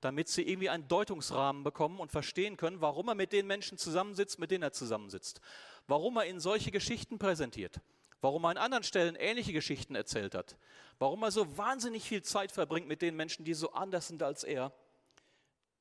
damit 0.00 0.28
sie 0.28 0.42
irgendwie 0.42 0.68
einen 0.68 0.88
Deutungsrahmen 0.88 1.62
bekommen 1.64 2.00
und 2.00 2.12
verstehen 2.12 2.56
können, 2.56 2.80
warum 2.80 3.08
er 3.08 3.14
mit 3.14 3.32
den 3.32 3.46
Menschen 3.46 3.78
zusammensitzt, 3.78 4.38
mit 4.38 4.50
denen 4.50 4.62
er 4.62 4.72
zusammensitzt. 4.72 5.40
Warum 5.86 6.16
er 6.16 6.26
ihnen 6.26 6.40
solche 6.40 6.70
Geschichten 6.70 7.18
präsentiert. 7.18 7.80
Warum 8.20 8.44
er 8.44 8.50
an 8.50 8.56
anderen 8.56 8.84
Stellen 8.84 9.16
ähnliche 9.16 9.52
Geschichten 9.52 9.94
erzählt 9.94 10.34
hat. 10.34 10.56
Warum 10.98 11.22
er 11.22 11.30
so 11.30 11.56
wahnsinnig 11.56 12.04
viel 12.04 12.22
Zeit 12.22 12.52
verbringt 12.52 12.88
mit 12.88 13.02
den 13.02 13.16
Menschen, 13.16 13.44
die 13.44 13.54
so 13.54 13.72
anders 13.72 14.08
sind 14.08 14.22
als 14.22 14.44
er. 14.44 14.72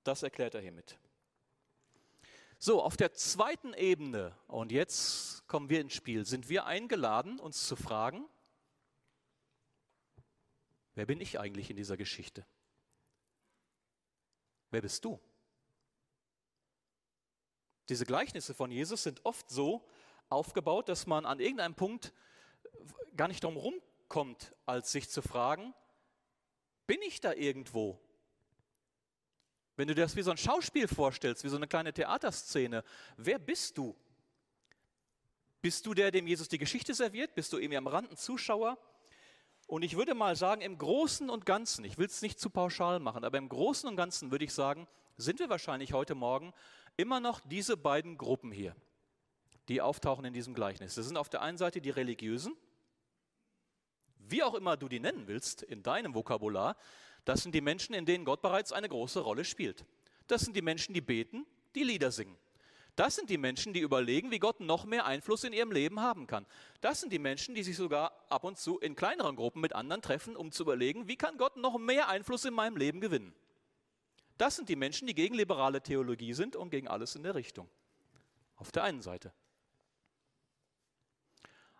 Das 0.04 0.24
erklärt 0.24 0.56
er 0.56 0.62
hiermit. 0.62 0.98
So, 2.58 2.82
auf 2.82 2.96
der 2.96 3.14
zweiten 3.14 3.74
Ebene, 3.74 4.34
und 4.48 4.72
jetzt 4.72 5.46
kommen 5.48 5.70
wir 5.70 5.82
ins 5.82 5.94
Spiel, 5.94 6.26
sind 6.26 6.48
wir 6.48 6.66
eingeladen, 6.66 7.40
uns 7.40 7.68
zu 7.68 7.76
fragen, 7.76 8.26
wer 10.96 11.06
bin 11.06 11.22
ich 11.22 11.40
eigentlich 11.40 11.70
in 11.70 11.78
dieser 11.78 11.98
Geschichte? 11.98 12.46
Wer 14.72 14.82
bist 14.82 15.06
du? 15.06 15.20
Diese 17.90 18.06
Gleichnisse 18.06 18.54
von 18.54 18.72
Jesus 18.72 19.04
sind 19.04 19.24
oft 19.24 19.50
so 19.50 19.88
aufgebaut, 20.30 20.90
dass 20.90 21.06
man 21.06 21.26
an 21.26 21.40
irgendeinem 21.40 21.76
Punkt 21.76 22.14
gar 23.16 23.28
nicht 23.28 23.44
drum 23.44 23.58
rumkommt, 23.58 24.56
als 24.66 24.92
sich 24.92 25.10
zu 25.10 25.22
fragen, 25.22 25.74
bin 26.88 27.02
ich 27.02 27.22
da 27.22 27.34
irgendwo? 27.34 28.00
Wenn 29.76 29.88
du 29.88 29.96
dir 29.96 30.02
das 30.02 30.16
wie 30.16 30.22
so 30.22 30.32
ein 30.32 30.38
Schauspiel 30.38 30.88
vorstellst, 30.88 31.44
wie 31.44 31.50
so 31.50 31.58
eine 31.58 31.68
kleine 31.68 31.94
Theaterszene, 31.94 32.84
wer 33.18 33.40
bist 33.40 33.78
du? 33.78 33.96
Bist 35.62 35.86
du 35.86 35.94
der, 35.94 36.12
dem 36.12 36.28
Jesus 36.28 36.48
die 36.48 36.58
Geschichte 36.58 36.94
serviert? 36.94 37.36
Bist 37.36 37.52
du 37.52 37.58
irgendwie 37.58 37.78
am 37.78 37.88
Rand 37.88 38.12
ein 38.12 38.18
Zuschauer? 38.18 38.78
Und 39.68 39.84
ich 39.84 39.98
würde 39.98 40.14
mal 40.14 40.36
sagen, 40.36 40.62
im 40.62 40.78
Großen 40.78 41.30
und 41.30 41.46
Ganzen, 41.46 41.86
ich 41.86 41.98
will 41.98 42.06
es 42.06 42.22
nicht 42.22 42.40
zu 42.40 42.50
pauschal 42.50 43.00
machen, 43.00 43.24
aber 43.24 43.38
im 43.38 43.50
Großen 43.50 43.90
und 43.90 43.96
Ganzen 43.96 44.32
würde 44.32 44.46
ich 44.46 44.54
sagen, 44.54 44.88
sind 45.18 45.40
wir 45.40 45.50
wahrscheinlich 45.50 45.94
heute 45.94 46.14
Morgen 46.14 46.54
immer 46.98 47.20
noch 47.20 47.40
diese 47.40 47.76
beiden 47.76 48.18
Gruppen 48.18 48.52
hier, 48.52 48.76
die 49.68 49.82
auftauchen 49.82 50.26
in 50.26 50.34
diesem 50.34 50.54
Gleichnis. 50.54 50.96
Das 50.96 51.08
sind 51.08 51.18
auf 51.18 51.30
der 51.30 51.42
einen 51.42 51.58
Seite 51.58 51.82
die 51.82 51.90
Religiösen, 51.90 52.56
wie 54.18 54.44
auch 54.44 54.54
immer 54.54 54.78
du 54.78 54.88
die 54.88 55.00
nennen 55.00 55.28
willst 55.28 55.64
in 55.64 55.84
deinem 55.84 56.14
Vokabular, 56.14 56.78
das 57.26 57.42
sind 57.42 57.56
die 57.56 57.62
Menschen, 57.62 57.96
in 57.96 58.06
denen 58.06 58.24
Gott 58.24 58.42
bereits 58.42 58.72
eine 58.72 58.88
große 58.88 59.20
Rolle 59.20 59.46
spielt. 59.46 59.84
Das 60.28 60.42
sind 60.42 60.56
die 60.56 60.62
Menschen, 60.62 60.94
die 60.94 61.02
beten, 61.02 61.46
die 61.74 61.84
Lieder 61.84 62.12
singen. 62.12 62.38
Das 62.96 63.16
sind 63.16 63.30
die 63.30 63.38
Menschen, 63.38 63.74
die 63.74 63.82
überlegen, 63.82 64.32
wie 64.32 64.40
Gott 64.40 64.62
noch 64.62 64.86
mehr 64.86 65.06
Einfluss 65.06 65.44
in 65.44 65.52
ihrem 65.52 65.72
Leben 65.72 66.00
haben 66.00 66.28
kann. 66.28 66.46
Das 66.80 67.02
sind 67.02 67.12
die 67.12 67.20
Menschen, 67.20 67.54
die 67.54 67.64
sich 67.64 67.76
sogar 67.76 68.14
ab 68.30 68.46
und 68.46 68.58
zu 68.58 68.80
in 68.80 68.96
kleineren 68.96 69.36
Gruppen 69.36 69.60
mit 69.62 69.74
anderen 69.74 70.02
treffen, 70.02 70.36
um 70.36 70.52
zu 70.52 70.64
überlegen, 70.64 71.08
wie 71.08 71.18
kann 71.18 71.38
Gott 71.38 71.58
noch 71.58 71.78
mehr 71.78 72.08
Einfluss 72.08 72.46
in 72.46 72.54
meinem 72.54 72.78
Leben 72.78 73.02
gewinnen. 73.02 73.36
Das 74.38 74.56
sind 74.56 74.70
die 74.70 74.76
Menschen, 74.76 75.08
die 75.08 75.16
gegen 75.16 75.36
liberale 75.36 75.82
Theologie 75.82 76.34
sind 76.34 76.56
und 76.56 76.70
gegen 76.70 76.88
alles 76.88 77.16
in 77.16 77.24
der 77.24 77.36
Richtung. 77.36 77.70
Auf 78.56 78.72
der 78.72 78.84
einen 78.84 79.02
Seite. 79.02 79.34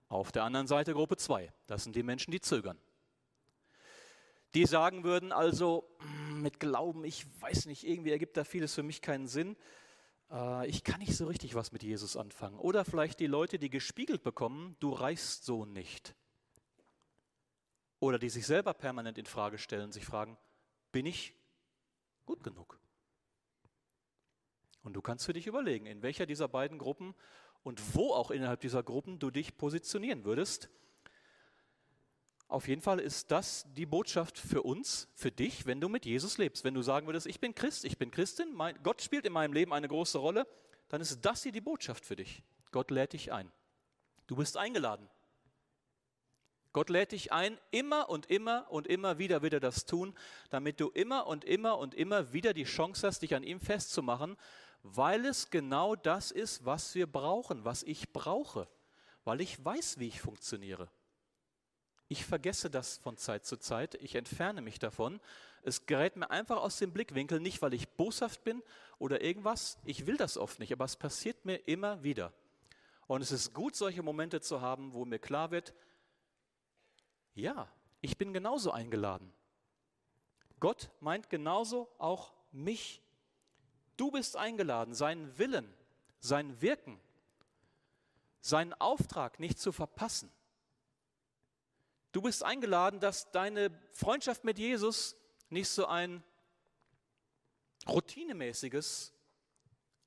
Auf 0.10 0.32
der 0.32 0.44
anderen 0.44 0.68
Seite 0.68 0.94
Gruppe 0.94 1.18
2. 1.18 1.52
Das 1.68 1.84
sind 1.84 1.96
die 1.96 2.04
Menschen, 2.04 2.32
die 2.32 2.42
zögern. 2.42 2.78
Die 4.54 4.66
sagen 4.66 5.04
würden 5.04 5.32
also, 5.32 5.90
mit 6.30 6.60
Glauben, 6.60 7.04
ich 7.04 7.26
weiß 7.42 7.66
nicht, 7.66 7.86
irgendwie 7.86 8.12
ergibt 8.12 8.38
da 8.38 8.44
vieles 8.44 8.74
für 8.74 8.84
mich 8.84 9.02
keinen 9.02 9.28
Sinn. 9.28 9.58
Äh, 10.32 10.68
ich 10.68 10.84
kann 10.84 11.00
nicht 11.00 11.16
so 11.16 11.26
richtig 11.26 11.56
was 11.56 11.72
mit 11.72 11.84
Jesus 11.84 12.18
anfangen. 12.18 12.60
Oder 12.60 12.86
vielleicht 12.86 13.20
die 13.20 13.28
Leute, 13.28 13.60
die 13.60 13.70
gespiegelt 13.70 14.24
bekommen, 14.24 14.76
du 14.80 14.92
reichst 14.92 15.46
so 15.46 15.66
nicht. 15.66 16.16
Oder 18.00 18.20
die 18.20 18.30
sich 18.30 18.46
selber 18.46 18.74
permanent 18.74 19.18
in 19.18 19.26
Frage 19.26 19.58
stellen, 19.58 19.92
sich 19.92 20.06
fragen, 20.06 20.38
bin 20.92 21.06
ich 21.06 21.34
gut 22.26 22.44
genug? 22.44 22.80
Und 24.84 24.94
du 24.94 25.02
kannst 25.02 25.26
für 25.26 25.34
dich 25.34 25.48
überlegen, 25.48 25.88
in 25.88 26.04
welcher 26.04 26.26
dieser 26.26 26.48
beiden 26.48 26.78
Gruppen 26.78 27.16
und 27.64 27.96
wo 27.96 28.14
auch 28.14 28.30
innerhalb 28.30 28.62
dieser 28.62 28.84
Gruppen 28.84 29.18
du 29.18 29.32
dich 29.32 29.58
positionieren 29.58 30.24
würdest. 30.24 30.70
Auf 32.48 32.68
jeden 32.68 32.82
Fall 32.82 33.00
ist 33.00 33.32
das 33.32 33.66
die 33.74 33.88
Botschaft 33.88 34.38
für 34.38 34.62
uns, 34.62 35.08
für 35.16 35.32
dich, 35.32 35.66
wenn 35.66 35.82
du 35.82 35.90
mit 35.90 36.06
Jesus 36.06 36.38
lebst. 36.38 36.64
Wenn 36.64 36.76
du 36.76 36.84
sagen 36.84 37.08
würdest, 37.08 37.26
ich 37.26 37.40
bin 37.40 37.56
Christ, 37.56 37.86
ich 37.86 37.98
bin 37.98 38.12
Christin, 38.12 38.54
mein, 38.54 38.78
Gott 38.84 39.02
spielt 39.02 39.26
in 39.26 39.34
meinem 39.34 39.54
Leben 39.54 39.74
eine 39.74 39.88
große 39.88 40.20
Rolle, 40.20 40.48
dann 40.90 41.02
ist 41.02 41.26
das 41.26 41.44
hier 41.44 41.52
die 41.52 41.62
Botschaft 41.62 42.06
für 42.06 42.16
dich. 42.16 42.44
Gott 42.72 42.92
lädt 42.92 43.14
dich 43.14 43.34
ein. 43.34 43.52
Du 44.28 44.36
bist 44.36 44.58
eingeladen. 44.58 45.10
Gott 46.72 46.90
lädt 46.90 47.14
dich 47.14 47.32
ein, 47.32 47.58
immer 47.72 48.10
und 48.10 48.26
immer 48.26 48.70
und 48.70 48.86
immer 48.86 49.18
wieder 49.18 49.42
wieder 49.42 49.60
das 49.60 49.86
tun, 49.86 50.14
damit 50.50 50.80
du 50.82 50.90
immer 50.90 51.26
und 51.26 51.46
immer 51.46 51.78
und 51.78 51.94
immer 51.96 52.34
wieder 52.34 52.54
die 52.54 52.66
Chance 52.66 53.08
hast, 53.08 53.22
dich 53.22 53.34
an 53.34 53.44
ihm 53.44 53.62
festzumachen, 53.62 54.36
weil 54.84 55.26
es 55.26 55.50
genau 55.50 55.96
das 55.96 56.32
ist, 56.32 56.66
was 56.66 56.94
wir 56.94 57.08
brauchen, 57.08 57.64
was 57.64 57.82
ich 57.82 58.12
brauche, 58.12 58.68
weil 59.24 59.42
ich 59.42 59.64
weiß, 59.64 60.00
wie 60.00 60.10
ich 60.10 60.20
funktioniere. 60.20 60.90
Ich 62.08 62.26
vergesse 62.26 62.70
das 62.70 62.98
von 62.98 63.18
Zeit 63.18 63.46
zu 63.46 63.58
Zeit, 63.58 63.96
ich 63.96 64.16
entferne 64.16 64.62
mich 64.62 64.78
davon. 64.80 65.20
Es 65.64 65.88
gerät 65.88 66.16
mir 66.16 66.30
einfach 66.30 66.58
aus 66.58 66.78
dem 66.78 66.92
Blickwinkel, 66.92 67.40
nicht 67.40 67.62
weil 67.62 67.74
ich 67.74 67.90
boshaft 67.90 68.44
bin 68.44 68.62
oder 69.00 69.22
irgendwas, 69.22 69.80
ich 69.84 70.06
will 70.06 70.18
das 70.18 70.38
oft 70.38 70.60
nicht, 70.60 70.72
aber 70.72 70.86
es 70.86 70.96
passiert 70.96 71.46
mir 71.46 71.56
immer 71.68 72.04
wieder. 72.04 72.32
Und 73.08 73.22
es 73.22 73.32
ist 73.32 73.54
gut, 73.54 73.76
solche 73.76 74.04
Momente 74.04 74.42
zu 74.42 74.62
haben, 74.62 74.94
wo 74.94 75.06
mir 75.06 75.20
klar 75.20 75.52
wird, 75.52 75.74
ja, 77.34 77.68
ich 78.02 78.18
bin 78.18 78.34
genauso 78.34 78.72
eingeladen. 78.72 79.34
Gott 80.60 80.90
meint 81.00 81.30
genauso 81.30 81.90
auch 81.98 82.34
mich. 82.52 83.02
Du 83.98 84.12
bist 84.12 84.38
eingeladen, 84.38 84.94
seinen 84.94 85.38
Willen, 85.38 85.74
sein 86.20 86.62
Wirken, 86.62 87.00
seinen 88.42 88.74
Auftrag 88.74 89.40
nicht 89.40 89.60
zu 89.60 89.72
verpassen. 89.72 90.32
Du 92.16 92.22
bist 92.22 92.44
eingeladen, 92.44 93.02
dass 93.02 93.30
deine 93.32 93.78
Freundschaft 93.92 94.46
mit 94.46 94.58
Jesus 94.58 95.18
nicht 95.50 95.68
so 95.68 95.86
ein 95.86 96.24
routinemäßiges 97.90 99.12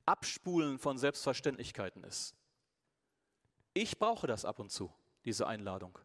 Abspulen 0.07 0.79
von 0.79 0.97
Selbstverständlichkeiten 0.97 2.03
ist. 2.05 2.35
Ich 3.75 3.99
brauche 3.99 4.27
das 4.27 4.47
ab 4.47 4.59
und 4.59 4.73
zu, 4.73 4.90
diese 5.27 5.47
Einladung. 5.47 5.99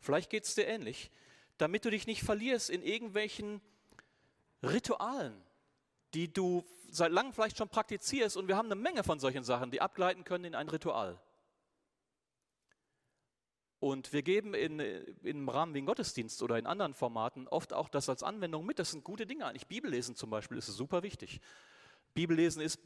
Vielleicht 0.00 0.28
geht 0.28 0.44
es 0.44 0.54
dir 0.54 0.66
ähnlich, 0.66 1.10
damit 1.56 1.86
du 1.86 1.90
dich 1.90 2.06
nicht 2.06 2.24
verlierst 2.24 2.68
in 2.68 2.82
irgendwelchen 2.82 3.62
Ritualen, 4.62 5.42
die 6.12 6.30
du 6.30 6.62
seit 6.90 7.10
langem 7.10 7.32
vielleicht 7.32 7.56
schon 7.56 7.70
praktizierst. 7.70 8.36
Und 8.36 8.48
wir 8.48 8.56
haben 8.58 8.66
eine 8.66 8.74
Menge 8.74 9.02
von 9.02 9.18
solchen 9.18 9.44
Sachen, 9.44 9.70
die 9.70 9.80
abgleiten 9.80 10.24
können 10.24 10.44
in 10.44 10.54
ein 10.54 10.68
Ritual. 10.68 11.18
Und 13.80 14.12
wir 14.12 14.22
geben 14.22 14.54
in, 14.54 14.80
im 14.80 15.48
Rahmen 15.48 15.72
wie 15.72 15.78
ein 15.78 15.86
Gottesdienst 15.86 16.42
oder 16.42 16.58
in 16.58 16.66
anderen 16.66 16.94
Formaten 16.94 17.46
oft 17.46 17.72
auch 17.72 17.88
das 17.88 18.08
als 18.08 18.24
Anwendung 18.24 18.66
mit. 18.66 18.78
Das 18.78 18.90
sind 18.90 19.04
gute 19.04 19.24
Dinge 19.24 19.46
eigentlich. 19.46 19.68
Bibellesen 19.68 20.16
zum 20.16 20.30
Beispiel 20.30 20.58
ist 20.58 20.66
super 20.66 21.04
wichtig. 21.04 21.40
Bibellesen 22.14 22.60
ist 22.60 22.80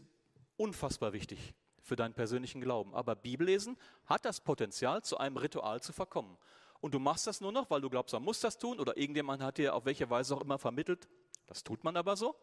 unfassbar 0.57 1.15
wichtig 1.15 1.55
für 1.81 1.97
deinen 1.97 2.13
persönlichen 2.13 2.61
Glauben. 2.61 2.95
Aber 2.95 3.17
Bibellesen 3.17 3.79
hat 4.05 4.27
das 4.27 4.41
Potenzial, 4.41 5.03
zu 5.03 5.17
einem 5.17 5.39
Ritual 5.39 5.81
zu 5.81 5.95
verkommen. 5.95 6.37
Und 6.81 6.93
du 6.93 6.99
machst 6.99 7.27
das 7.27 7.41
nur 7.41 7.53
noch, 7.53 7.71
weil 7.71 7.81
du 7.81 7.89
glaubst, 7.89 8.13
man 8.13 8.23
muss 8.23 8.41
das 8.41 8.59
tun 8.59 8.79
oder 8.79 8.97
irgendjemand 8.97 9.43
hat 9.43 9.57
dir 9.57 9.75
auf 9.75 9.87
welche 9.87 10.11
Weise 10.11 10.37
auch 10.37 10.43
immer 10.43 10.59
vermittelt. 10.59 11.09
Das 11.47 11.65
tut 11.65 11.85
man 11.85 11.97
aber 11.97 12.17
so. 12.17 12.37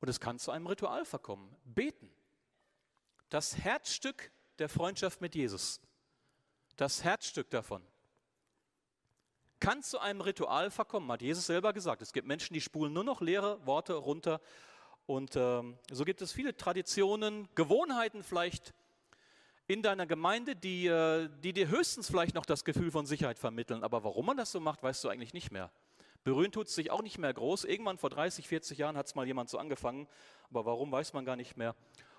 Und 0.00 0.08
es 0.08 0.18
kann 0.18 0.40
zu 0.40 0.50
einem 0.50 0.66
Ritual 0.66 1.04
verkommen. 1.04 1.54
Beten. 1.64 2.10
Das 3.28 3.56
Herzstück 3.56 4.32
der 4.58 4.68
Freundschaft 4.68 5.20
mit 5.20 5.36
Jesus 5.36 5.80
das 6.82 7.04
Herzstück 7.04 7.48
davon, 7.48 7.80
kann 9.60 9.84
zu 9.84 10.00
einem 10.00 10.20
Ritual 10.20 10.68
verkommen, 10.68 11.12
hat 11.12 11.22
Jesus 11.22 11.46
selber 11.46 11.72
gesagt. 11.72 12.02
Es 12.02 12.12
gibt 12.12 12.26
Menschen, 12.26 12.54
die 12.54 12.60
spulen 12.60 12.92
nur 12.92 13.04
noch 13.04 13.20
leere 13.20 13.64
Worte 13.64 13.94
runter. 13.94 14.40
Und 15.06 15.36
ähm, 15.36 15.78
so 15.92 16.04
gibt 16.04 16.20
es 16.22 16.32
viele 16.32 16.56
Traditionen, 16.56 17.48
Gewohnheiten 17.54 18.24
vielleicht 18.24 18.74
in 19.68 19.82
deiner 19.82 20.06
Gemeinde, 20.06 20.56
die, 20.56 20.88
äh, 20.88 21.28
die 21.44 21.52
dir 21.52 21.68
höchstens 21.68 22.08
vielleicht 22.08 22.34
noch 22.34 22.44
das 22.44 22.64
Gefühl 22.64 22.90
von 22.90 23.06
Sicherheit 23.06 23.38
vermitteln. 23.38 23.84
Aber 23.84 24.02
warum 24.02 24.26
man 24.26 24.36
das 24.36 24.50
so 24.50 24.58
macht, 24.58 24.82
weißt 24.82 25.04
du 25.04 25.08
eigentlich 25.08 25.34
nicht 25.34 25.52
mehr. 25.52 25.70
Berühren 26.24 26.50
tut 26.50 26.66
es 26.66 26.74
sich 26.74 26.90
auch 26.90 27.02
nicht 27.02 27.18
mehr 27.18 27.32
groß. 27.32 27.62
Irgendwann 27.62 27.96
vor 27.96 28.10
30, 28.10 28.48
40 28.48 28.78
Jahren 28.78 28.96
hat 28.96 29.06
es 29.06 29.14
mal 29.14 29.26
jemand 29.26 29.50
so 29.50 29.58
angefangen. 29.58 30.08
Aber 30.50 30.66
warum, 30.66 30.90
weiß 30.90 31.12
man 31.12 31.24
gar 31.24 31.36
nicht 31.36 31.56
mehr. 31.56 31.76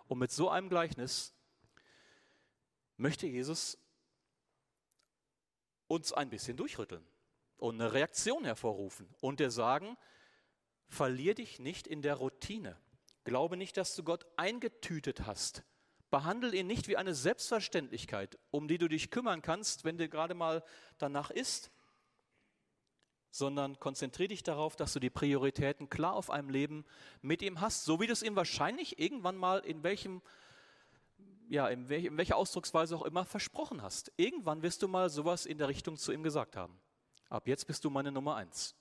Und 0.07 0.19
mit 0.19 0.31
so 0.31 0.47
einem 0.47 0.69
Gleichnis 0.69 1.33
möchte 2.95 3.27
Jesus 3.27 3.77
uns 5.93 6.11
ein 6.11 6.29
bisschen 6.29 6.57
durchrütteln 6.57 7.05
und 7.57 7.79
eine 7.79 7.93
Reaktion 7.93 8.45
hervorrufen 8.45 9.07
und 9.21 9.39
dir 9.39 9.51
sagen, 9.51 9.95
verlier 10.87 11.35
dich 11.35 11.59
nicht 11.59 11.87
in 11.87 12.01
der 12.01 12.15
Routine. 12.15 12.77
Glaube 13.23 13.57
nicht, 13.57 13.77
dass 13.77 13.95
du 13.95 14.03
Gott 14.03 14.25
eingetütet 14.35 15.25
hast. 15.25 15.63
Behandle 16.09 16.55
ihn 16.55 16.67
nicht 16.67 16.87
wie 16.87 16.97
eine 16.97 17.15
Selbstverständlichkeit, 17.15 18.37
um 18.51 18.67
die 18.67 18.77
du 18.77 18.87
dich 18.87 19.09
kümmern 19.09 19.41
kannst, 19.41 19.83
wenn 19.83 19.97
dir 19.97 20.09
gerade 20.09 20.33
mal 20.33 20.63
danach 20.97 21.31
ist, 21.31 21.71
sondern 23.31 23.79
konzentriere 23.79 24.27
dich 24.27 24.43
darauf, 24.43 24.75
dass 24.75 24.93
du 24.93 24.99
die 24.99 25.09
Prioritäten 25.09 25.89
klar 25.89 26.13
auf 26.13 26.29
einem 26.29 26.49
Leben 26.49 26.85
mit 27.21 27.41
ihm 27.41 27.61
hast, 27.61 27.85
so 27.85 27.99
wie 27.99 28.05
du 28.05 28.13
es 28.13 28.21
ihm 28.21 28.35
wahrscheinlich 28.35 28.99
irgendwann 28.99 29.37
mal 29.37 29.59
in 29.59 29.81
welchem 29.83 30.21
ja, 31.53 31.67
in, 31.67 31.87
welch, 31.87 32.05
in 32.05 32.17
welcher 32.17 32.35
Ausdrucksweise 32.35 32.97
auch 32.97 33.03
immer 33.03 33.25
versprochen 33.25 33.83
hast. 33.83 34.11
Irgendwann 34.17 34.63
wirst 34.63 34.81
du 34.81 34.87
mal 34.87 35.11
sowas 35.11 35.45
in 35.45 35.59
der 35.59 35.67
Richtung 35.67 35.97
zu 35.97 36.11
ihm 36.11 36.23
gesagt 36.23 36.55
haben. 36.55 36.79
Ab 37.29 37.47
jetzt 37.47 37.67
bist 37.67 37.85
du 37.85 37.91
meine 37.91 38.11
Nummer 38.11 38.35
eins. 38.35 38.75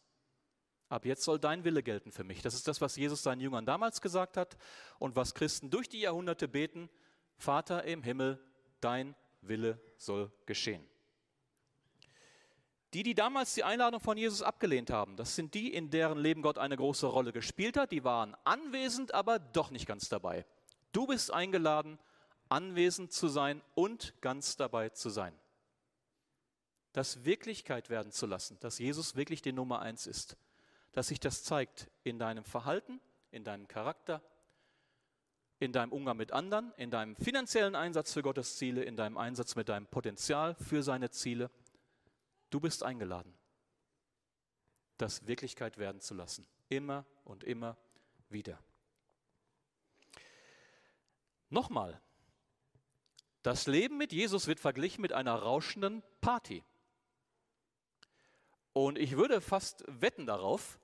Ab 0.88 1.04
jetzt 1.04 1.22
soll 1.22 1.38
dein 1.38 1.64
Wille 1.64 1.82
gelten 1.82 2.12
für 2.12 2.24
mich. 2.24 2.40
Das 2.40 2.54
ist 2.54 2.66
das, 2.66 2.80
was 2.80 2.96
Jesus 2.96 3.22
seinen 3.22 3.40
Jüngern 3.40 3.66
damals 3.66 4.00
gesagt 4.00 4.38
hat 4.38 4.56
und 4.98 5.16
was 5.16 5.34
Christen 5.34 5.68
durch 5.68 5.90
die 5.90 6.00
Jahrhunderte 6.00 6.48
beten. 6.48 6.88
Vater 7.36 7.84
im 7.84 8.02
Himmel, 8.02 8.42
dein 8.80 9.14
Wille 9.42 9.78
soll 9.98 10.32
geschehen. 10.46 10.82
Die, 12.94 13.02
die 13.02 13.14
damals 13.14 13.52
die 13.52 13.64
Einladung 13.64 14.00
von 14.00 14.16
Jesus 14.16 14.40
abgelehnt 14.40 14.88
haben, 14.88 15.16
das 15.16 15.36
sind 15.36 15.52
die, 15.52 15.74
in 15.74 15.90
deren 15.90 16.18
Leben 16.18 16.40
Gott 16.40 16.56
eine 16.56 16.76
große 16.76 17.06
Rolle 17.06 17.32
gespielt 17.32 17.76
hat. 17.76 17.92
Die 17.92 18.04
waren 18.04 18.34
anwesend, 18.44 19.12
aber 19.12 19.38
doch 19.38 19.70
nicht 19.70 19.86
ganz 19.86 20.08
dabei. 20.08 20.46
Du 20.92 21.06
bist 21.06 21.30
eingeladen, 21.30 21.98
anwesend 22.52 23.12
zu 23.12 23.28
sein 23.28 23.62
und 23.74 24.14
ganz 24.20 24.56
dabei 24.56 24.90
zu 24.90 25.08
sein. 25.08 25.34
Das 26.92 27.24
Wirklichkeit 27.24 27.88
werden 27.88 28.12
zu 28.12 28.26
lassen, 28.26 28.58
dass 28.60 28.78
Jesus 28.78 29.16
wirklich 29.16 29.40
die 29.40 29.52
Nummer 29.52 29.80
eins 29.80 30.06
ist. 30.06 30.36
Dass 30.92 31.08
sich 31.08 31.18
das 31.18 31.42
zeigt 31.42 31.90
in 32.04 32.18
deinem 32.18 32.44
Verhalten, 32.44 33.00
in 33.30 33.42
deinem 33.44 33.66
Charakter, 33.66 34.22
in 35.58 35.72
deinem 35.72 35.92
Umgang 35.92 36.18
mit 36.18 36.32
anderen, 36.32 36.74
in 36.76 36.90
deinem 36.90 37.16
finanziellen 37.16 37.74
Einsatz 37.74 38.12
für 38.12 38.20
Gottes 38.20 38.58
Ziele, 38.58 38.84
in 38.84 38.96
deinem 38.96 39.16
Einsatz 39.16 39.56
mit 39.56 39.70
deinem 39.70 39.86
Potenzial 39.86 40.54
für 40.56 40.82
seine 40.82 41.08
Ziele. 41.10 41.50
Du 42.50 42.60
bist 42.60 42.82
eingeladen, 42.82 43.32
das 44.98 45.26
Wirklichkeit 45.26 45.78
werden 45.78 46.02
zu 46.02 46.12
lassen. 46.12 46.46
Immer 46.68 47.06
und 47.24 47.44
immer 47.44 47.78
wieder. 48.28 48.58
Nochmal, 51.48 51.98
das 53.42 53.66
Leben 53.66 53.98
mit 53.98 54.12
Jesus 54.12 54.46
wird 54.46 54.60
verglichen 54.60 55.02
mit 55.02 55.12
einer 55.12 55.34
rauschenden 55.34 56.02
Party. 56.20 56.62
Und 58.72 58.98
ich 58.98 59.16
würde 59.16 59.40
fast 59.40 59.84
wetten 59.86 60.26
darauf, 60.26 60.78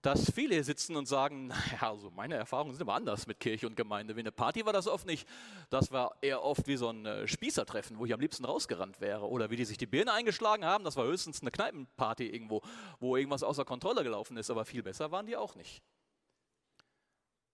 dass 0.00 0.30
viele 0.30 0.54
hier 0.54 0.64
sitzen 0.64 0.96
und 0.96 1.06
sagen, 1.06 1.46
naja, 1.48 1.90
also 1.90 2.10
meine 2.10 2.36
Erfahrungen 2.36 2.72
sind 2.72 2.82
immer 2.82 2.94
anders 2.94 3.26
mit 3.26 3.40
Kirche 3.40 3.66
und 3.66 3.76
Gemeinde. 3.76 4.14
Wie 4.16 4.20
eine 4.20 4.32
Party 4.32 4.64
war 4.64 4.72
das 4.72 4.86
oft 4.86 5.06
nicht. 5.06 5.28
Das 5.70 5.90
war 5.90 6.16
eher 6.20 6.42
oft 6.42 6.66
wie 6.68 6.76
so 6.76 6.88
ein 6.90 7.04
äh, 7.04 7.26
Spießertreffen, 7.26 7.98
wo 7.98 8.06
ich 8.06 8.14
am 8.14 8.20
liebsten 8.20 8.44
rausgerannt 8.44 9.00
wäre. 9.00 9.28
Oder 9.28 9.50
wie 9.50 9.56
die 9.56 9.64
sich 9.64 9.76
die 9.76 9.86
Birne 9.86 10.12
eingeschlagen 10.12 10.64
haben, 10.64 10.84
das 10.84 10.96
war 10.96 11.04
höchstens 11.04 11.42
eine 11.42 11.50
Kneipenparty 11.50 12.28
irgendwo, 12.28 12.62
wo 13.00 13.16
irgendwas 13.16 13.42
außer 13.42 13.64
Kontrolle 13.64 14.04
gelaufen 14.04 14.36
ist. 14.36 14.50
Aber 14.50 14.64
viel 14.64 14.82
besser 14.82 15.10
waren 15.10 15.26
die 15.26 15.36
auch 15.36 15.56
nicht. 15.56 15.82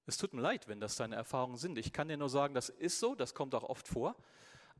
Es 0.06 0.16
tut 0.18 0.34
mir 0.34 0.42
leid, 0.42 0.68
wenn 0.68 0.80
das 0.80 0.96
deine 0.96 1.16
Erfahrungen 1.16 1.56
sind. 1.56 1.78
Ich 1.78 1.92
kann 1.92 2.08
dir 2.08 2.16
nur 2.16 2.28
sagen, 2.28 2.54
das 2.54 2.68
ist 2.68 3.00
so, 3.00 3.14
das 3.14 3.34
kommt 3.34 3.54
auch 3.54 3.62
oft 3.62 3.88
vor. 3.88 4.16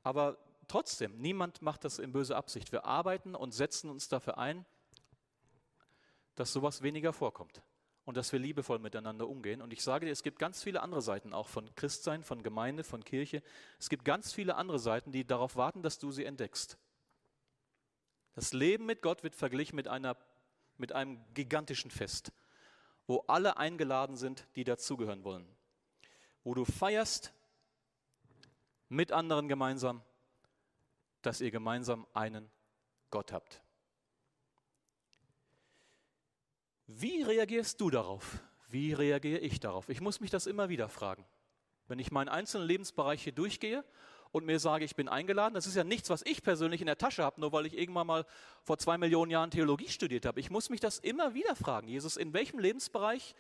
Aber 0.03 0.37
trotzdem, 0.69 1.17
niemand 1.19 1.63
macht 1.63 1.85
das 1.85 1.99
in 1.99 2.13
böser 2.13 2.37
Absicht. 2.37 2.73
Wir 2.73 2.85
arbeiten 2.85 3.35
und 3.35 3.53
setzen 3.53 3.89
uns 3.89 4.09
dafür 4.09 4.39
ein, 4.39 4.67
dass 6.35 6.53
sowas 6.53 6.83
weniger 6.83 7.13
vorkommt 7.13 7.63
und 8.05 8.17
dass 8.17 8.33
wir 8.33 8.39
liebevoll 8.39 8.79
miteinander 8.79 9.29
umgehen. 9.29 9.63
Und 9.63 9.73
ich 9.73 9.83
sage 9.83 10.07
dir, 10.07 10.13
es 10.13 10.23
gibt 10.23 10.39
ganz 10.39 10.63
viele 10.63 10.83
andere 10.83 11.01
Seiten 11.01 11.33
auch 11.33 11.49
von 11.49 11.75
Christsein, 11.75 12.23
von 12.23 12.43
Gemeinde, 12.43 12.85
von 12.85 13.03
Kirche. 13.03 13.43
Es 13.79 13.89
gibt 13.89 14.05
ganz 14.05 14.33
viele 14.33 14.57
andere 14.57 14.79
Seiten, 14.79 15.11
die 15.11 15.27
darauf 15.27 15.57
warten, 15.57 15.83
dass 15.83 15.99
du 15.99 16.11
sie 16.11 16.25
entdeckst. 16.25 16.79
Das 18.35 18.53
Leben 18.53 18.85
mit 18.85 19.01
Gott 19.01 19.23
wird 19.23 19.35
verglichen 19.35 19.77
mit, 19.77 19.89
einer, 19.89 20.17
mit 20.77 20.93
einem 20.93 21.25
gigantischen 21.35 21.91
Fest, 21.91 22.33
wo 23.07 23.25
alle 23.27 23.57
eingeladen 23.57 24.17
sind, 24.17 24.47
die 24.57 24.65
dazugehören 24.65 25.25
wollen. 25.25 25.47
Wo 26.43 26.55
du 26.55 26.65
feierst 26.65 27.33
mit 28.89 29.13
anderen 29.13 29.49
gemeinsam, 29.49 30.03
dass 31.23 31.41
ihr 31.41 31.51
gemeinsam 31.51 32.07
einen 32.13 32.51
Gott 33.11 33.33
habt. 33.33 33.63
Wie 36.87 37.23
reagierst 37.23 37.81
du 37.81 37.91
darauf? 37.91 38.41
Wie 38.69 38.93
reagiere 38.93 39.41
ich 39.41 39.61
darauf? 39.61 39.89
Ich 39.89 40.01
muss 40.01 40.21
mich 40.21 40.31
das 40.31 40.47
immer 40.47 40.69
wieder 40.69 40.89
fragen. 40.89 41.25
Wenn 41.87 41.99
ich 41.99 42.11
meinen 42.11 42.29
einzelnen 42.29 42.67
Lebensbereich 42.67 43.23
hier 43.23 43.33
durchgehe 43.33 43.85
und 44.35 44.45
mir 44.45 44.59
sage, 44.59 44.85
ich 44.85 44.97
bin 44.97 45.09
eingeladen, 45.09 45.55
das 45.55 45.65
ist 45.65 45.77
ja 45.77 45.85
nichts, 45.85 46.11
was 46.11 46.23
ich 46.27 46.43
persönlich 46.43 46.81
in 46.81 46.89
der 46.89 46.99
Tasche 46.99 47.23
habe, 47.23 47.41
nur 47.41 47.53
weil 47.53 47.67
ich 47.67 47.79
irgendwann 47.79 48.09
mal 48.09 48.27
vor 48.65 48.79
zwei 48.79 48.99
Millionen 48.99 49.31
Jahren 49.31 49.53
Theologie 49.53 49.89
studiert 49.89 50.27
habe. 50.27 50.41
Ich 50.41 50.51
muss 50.51 50.71
mich 50.71 50.81
das 50.81 50.99
immer 50.99 51.35
wieder 51.35 51.55
fragen. 51.55 51.87
Jesus, 51.87 52.17
in 52.17 52.33
welchem 52.33 52.59
Lebensbereich 52.59 53.37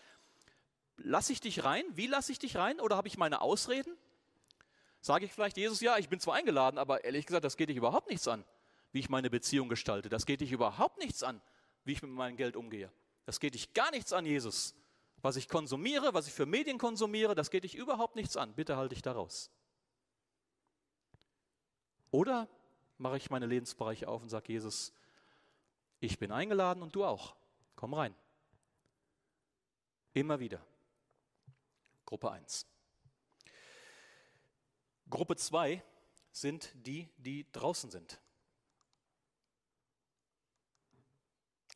lasse 0.96 1.32
ich 1.32 1.40
dich 1.40 1.64
rein? 1.64 1.84
Wie 1.94 2.06
lasse 2.06 2.30
ich 2.30 2.38
dich 2.38 2.54
rein? 2.56 2.80
Oder 2.80 2.96
habe 2.96 3.08
ich 3.08 3.18
meine 3.18 3.40
Ausreden? 3.40 3.92
Sage 5.00 5.24
ich 5.24 5.32
vielleicht, 5.32 5.56
Jesus, 5.56 5.80
ja, 5.80 5.98
ich 5.98 6.08
bin 6.08 6.20
zwar 6.20 6.34
eingeladen, 6.34 6.78
aber 6.78 7.02
ehrlich 7.02 7.26
gesagt, 7.26 7.44
das 7.44 7.56
geht 7.56 7.70
dich 7.70 7.76
überhaupt 7.76 8.08
nichts 8.08 8.28
an, 8.28 8.44
wie 8.92 9.00
ich 9.00 9.08
meine 9.08 9.30
Beziehung 9.30 9.68
gestalte. 9.68 10.08
Das 10.08 10.26
geht 10.26 10.42
dich 10.42 10.52
überhaupt 10.52 10.98
nichts 10.98 11.24
an, 11.24 11.42
wie 11.84 11.94
ich 11.94 12.02
mit 12.02 12.12
meinem 12.12 12.36
Geld 12.36 12.54
umgehe. 12.54 12.88
Das 13.26 13.40
geht 13.40 13.54
dich 13.54 13.74
gar 13.74 13.90
nichts 13.90 14.12
an, 14.12 14.26
Jesus. 14.26 14.76
Was 15.22 15.34
ich 15.34 15.48
konsumiere, 15.48 16.14
was 16.14 16.28
ich 16.28 16.32
für 16.32 16.46
Medien 16.46 16.78
konsumiere, 16.78 17.34
das 17.34 17.50
geht 17.50 17.64
dich 17.64 17.74
überhaupt 17.74 18.14
nichts 18.14 18.36
an. 18.36 18.54
Bitte 18.54 18.76
halte 18.76 18.94
dich 18.94 19.02
da 19.02 19.10
raus. 19.10 19.50
Oder 22.14 22.48
mache 22.96 23.16
ich 23.16 23.28
meine 23.28 23.46
Lebensbereiche 23.46 24.06
auf 24.06 24.22
und 24.22 24.28
sage, 24.28 24.52
Jesus, 24.52 24.92
ich 25.98 26.16
bin 26.16 26.30
eingeladen 26.30 26.80
und 26.80 26.94
du 26.94 27.04
auch. 27.04 27.34
Komm 27.74 27.92
rein. 27.92 28.14
Immer 30.12 30.38
wieder. 30.38 30.64
Gruppe 32.06 32.30
1. 32.30 32.68
Gruppe 35.10 35.34
2 35.34 35.82
sind 36.30 36.70
die, 36.86 37.08
die 37.16 37.50
draußen 37.50 37.90
sind. 37.90 38.20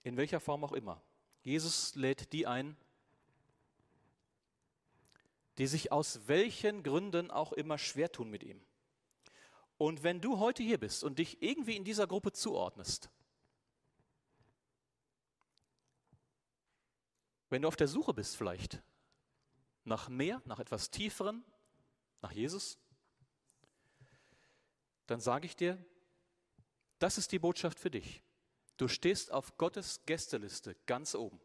In 0.05 0.17
welcher 0.17 0.39
Form 0.39 0.63
auch 0.63 0.73
immer. 0.73 1.03
Jesus 1.43 1.97
lädt 1.97 2.33
die 2.33 2.47
ein, 2.47 2.77
die 5.59 5.67
sich 5.67 5.91
aus 5.91 6.29
welchen 6.29 6.85
Gründen 6.85 7.33
auch 7.33 7.53
immer 7.53 7.77
schwer 7.77 8.13
tun 8.13 8.31
mit 8.31 8.45
ihm. 8.45 8.68
Und 9.79 10.03
wenn 10.03 10.21
du 10.21 10.39
heute 10.39 10.63
hier 10.63 10.79
bist 10.79 11.05
und 11.05 11.19
dich 11.21 11.41
irgendwie 11.41 11.77
in 11.77 11.85
dieser 11.85 12.07
Gruppe 12.07 12.33
zuordnest, 12.33 13.11
wenn 17.49 17.63
du 17.63 17.69
auf 17.69 17.77
der 17.77 17.89
Suche 17.89 18.13
bist 18.13 18.37
vielleicht 18.37 18.83
nach 19.85 20.09
mehr, 20.09 20.43
nach 20.45 20.59
etwas 20.59 20.91
Tieferen, 20.91 21.45
nach 22.21 22.33
Jesus, 22.33 22.79
dann 25.07 25.21
sage 25.21 25.47
ich 25.47 25.57
dir, 25.57 25.83
das 26.99 27.17
ist 27.17 27.33
die 27.33 27.39
Botschaft 27.39 27.79
für 27.79 27.91
dich. 27.91 28.23
Du 28.77 28.89
stehst 28.89 29.33
auf 29.33 29.57
Gottes 29.57 30.05
Gästeliste 30.05 30.77
ganz 30.87 31.15
oben, 31.15 31.41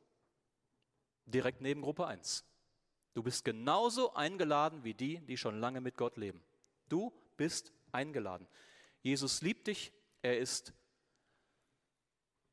direkt 1.26 1.62
neben 1.62 1.82
Gruppe 1.82 2.08
1. 2.08 2.44
Du 3.14 3.22
bist 3.22 3.46
genauso 3.46 4.14
eingeladen 4.14 4.84
wie 4.84 4.96
die, 4.96 5.20
die 5.20 5.38
schon 5.38 5.60
lange 5.60 5.82
mit 5.82 5.98
Gott 5.98 6.18
leben. 6.18 6.44
Du 6.90 7.14
bist 7.38 7.72
eingeladen. 7.94 8.48
Jesus 9.02 9.42
liebt 9.42 9.68
dich, 9.68 9.92
er 10.22 10.38
ist 10.38 10.74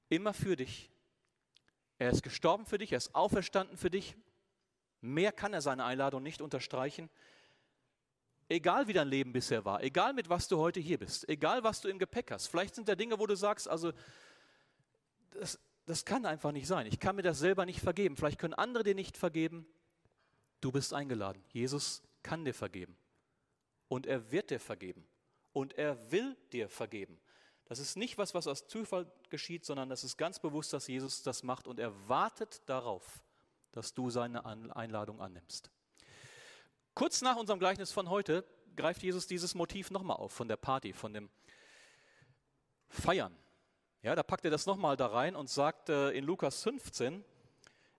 immer 0.08 0.34
für 0.34 0.56
dich. 0.56 0.90
Er 1.98 2.10
ist 2.10 2.22
gestorben 2.22 2.66
für 2.66 2.78
dich, 2.78 2.92
er 2.92 2.98
ist 2.98 3.14
auferstanden 3.14 3.76
für 3.76 3.90
dich. 3.90 4.16
Mehr 5.00 5.32
kann 5.32 5.52
er 5.52 5.60
seine 5.60 5.84
Einladung 5.84 6.22
nicht 6.22 6.40
unterstreichen. 6.40 7.10
Egal 8.48 8.88
wie 8.88 8.92
dein 8.92 9.08
Leben 9.08 9.32
bisher 9.32 9.64
war, 9.64 9.82
egal 9.82 10.12
mit 10.12 10.28
was 10.28 10.48
du 10.48 10.58
heute 10.58 10.80
hier 10.80 10.98
bist, 10.98 11.28
egal 11.28 11.62
was 11.62 11.80
du 11.80 11.88
im 11.88 11.98
Gepäck 11.98 12.32
hast. 12.32 12.48
Vielleicht 12.48 12.74
sind 12.74 12.88
da 12.88 12.96
Dinge, 12.96 13.18
wo 13.18 13.26
du 13.26 13.36
sagst, 13.36 13.68
also 13.68 13.92
das, 15.30 15.60
das 15.86 16.04
kann 16.04 16.26
einfach 16.26 16.52
nicht 16.52 16.66
sein. 16.66 16.86
Ich 16.86 16.98
kann 16.98 17.16
mir 17.16 17.22
das 17.22 17.38
selber 17.38 17.64
nicht 17.64 17.80
vergeben. 17.80 18.16
Vielleicht 18.16 18.38
können 18.38 18.54
andere 18.54 18.82
dir 18.82 18.94
nicht 18.94 19.16
vergeben. 19.16 19.66
Du 20.60 20.72
bist 20.72 20.92
eingeladen. 20.92 21.44
Jesus 21.52 22.02
kann 22.22 22.44
dir 22.44 22.54
vergeben. 22.54 22.96
Und 23.88 24.06
er 24.06 24.30
wird 24.32 24.50
dir 24.50 24.60
vergeben. 24.60 25.06
Und 25.52 25.74
er 25.74 26.10
will 26.10 26.36
dir 26.52 26.68
vergeben. 26.68 27.20
Das 27.64 27.78
ist 27.78 27.96
nicht 27.96 28.18
was, 28.18 28.34
was 28.34 28.46
aus 28.46 28.66
Zufall 28.66 29.10
geschieht, 29.28 29.64
sondern 29.64 29.88
das 29.88 30.02
ist 30.02 30.16
ganz 30.16 30.40
bewusst, 30.40 30.72
dass 30.72 30.88
Jesus 30.88 31.22
das 31.22 31.42
macht 31.42 31.68
und 31.68 31.78
er 31.78 31.92
wartet 32.08 32.62
darauf, 32.66 33.22
dass 33.72 33.94
du 33.94 34.10
seine 34.10 34.44
Einladung 34.44 35.20
annimmst. 35.20 35.70
Kurz 36.94 37.22
nach 37.22 37.36
unserem 37.36 37.60
Gleichnis 37.60 37.92
von 37.92 38.10
heute 38.10 38.44
greift 38.76 39.02
Jesus 39.02 39.26
dieses 39.26 39.54
Motiv 39.54 39.90
nochmal 39.90 40.16
auf 40.16 40.32
von 40.32 40.48
der 40.48 40.56
Party, 40.56 40.92
von 40.92 41.14
dem 41.14 41.30
Feiern. 42.88 43.36
Ja, 44.02 44.14
da 44.14 44.22
packt 44.22 44.44
er 44.44 44.50
das 44.50 44.66
nochmal 44.66 44.96
da 44.96 45.06
rein 45.06 45.36
und 45.36 45.48
sagt 45.48 45.90
äh, 45.90 46.10
in 46.10 46.24
Lukas 46.24 46.62
15, 46.62 47.24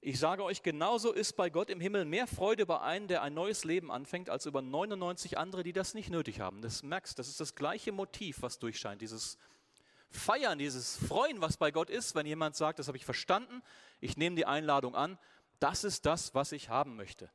ich 0.03 0.17
sage 0.17 0.43
euch, 0.43 0.63
genauso 0.63 1.11
ist 1.11 1.33
bei 1.33 1.51
Gott 1.51 1.69
im 1.69 1.79
Himmel 1.79 2.05
mehr 2.05 2.25
Freude 2.25 2.63
über 2.63 2.81
einen, 2.81 3.07
der 3.07 3.21
ein 3.21 3.35
neues 3.35 3.63
Leben 3.63 3.91
anfängt, 3.91 4.31
als 4.31 4.47
über 4.47 4.63
99 4.63 5.37
andere, 5.37 5.61
die 5.61 5.73
das 5.73 5.93
nicht 5.93 6.09
nötig 6.09 6.39
haben. 6.39 6.63
Das 6.63 6.81
merkst, 6.81 7.19
das 7.19 7.27
ist 7.27 7.39
das 7.39 7.53
gleiche 7.53 7.91
Motiv, 7.91 8.41
was 8.41 8.57
durchscheint. 8.57 8.99
Dieses 8.99 9.37
Feiern, 10.09 10.57
dieses 10.57 10.97
Freuen, 10.97 11.39
was 11.39 11.57
bei 11.57 11.69
Gott 11.69 11.91
ist, 11.91 12.15
wenn 12.15 12.25
jemand 12.25 12.55
sagt, 12.55 12.79
das 12.79 12.87
habe 12.87 12.97
ich 12.97 13.05
verstanden, 13.05 13.61
ich 13.99 14.17
nehme 14.17 14.35
die 14.35 14.47
Einladung 14.47 14.95
an, 14.95 15.19
das 15.59 15.83
ist 15.83 16.07
das, 16.07 16.33
was 16.33 16.51
ich 16.51 16.69
haben 16.69 16.95
möchte. 16.95 17.29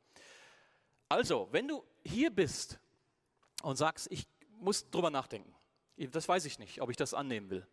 Also, 1.07 1.47
wenn 1.51 1.69
du 1.69 1.85
hier 2.03 2.31
bist 2.31 2.79
und 3.61 3.77
sagst, 3.77 4.11
ich 4.11 4.27
muss 4.59 4.89
drüber 4.89 5.09
nachdenken, 5.09 5.55
das 5.95 6.27
weiß 6.27 6.43
ich 6.43 6.59
nicht, 6.59 6.81
ob 6.81 6.89
ich 6.89 6.97
das 6.97 7.13
annehmen 7.13 7.49
will 7.49 7.65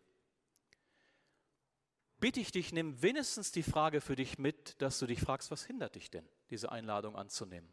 bitte 2.25 2.41
ich 2.41 2.53
dich, 2.53 2.73
nimm 2.73 3.03
wenigstens 3.03 3.53
die 3.53 3.63
Frage 3.63 4.01
für 4.01 4.17
dich 4.17 4.39
mit, 4.39 4.81
dass 4.81 4.99
du 4.99 5.05
dich 5.05 5.21
fragst, 5.21 5.51
was 5.51 5.67
hindert 5.67 5.95
dich 5.95 6.11
denn, 6.11 6.27
diese 6.49 6.73
Einladung 6.73 7.17
anzunehmen? 7.17 7.69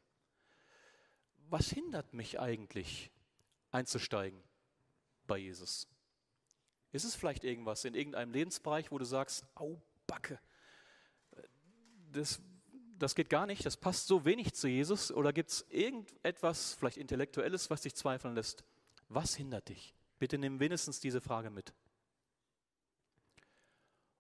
Was 1.48 1.70
hindert 1.70 2.14
mich 2.14 2.38
eigentlich, 2.38 3.12
einzusteigen 3.70 4.44
bei 5.26 5.38
Jesus? 5.38 5.88
Ist 6.92 7.06
es 7.06 7.16
vielleicht 7.16 7.46
irgendwas 7.46 7.86
in 7.86 7.94
irgendeinem 7.94 8.34
Lebensbereich, 8.34 8.92
wo 8.92 8.98
du 8.98 9.06
sagst, 9.06 9.46
au 9.56 9.82
Backe, 10.06 10.38
das, 12.12 12.42
das 13.00 13.16
geht 13.16 13.30
gar 13.30 13.46
nicht, 13.46 13.66
das 13.66 13.78
passt 13.78 14.08
so 14.08 14.26
wenig 14.26 14.54
zu 14.54 14.68
Jesus? 14.68 15.14
Oder 15.14 15.32
gibt 15.32 15.52
es 15.52 15.66
irgendetwas, 15.70 16.74
vielleicht 16.74 16.98
Intellektuelles, 16.98 17.70
was 17.70 17.84
dich 17.84 17.96
zweifeln 17.96 18.36
lässt? 18.36 18.66
Was 19.08 19.34
hindert 19.34 19.70
dich? 19.70 19.96
Bitte 20.20 20.38
nimm 20.38 20.60
wenigstens 20.60 21.00
diese 21.00 21.22
Frage 21.22 21.52
mit. 21.52 21.74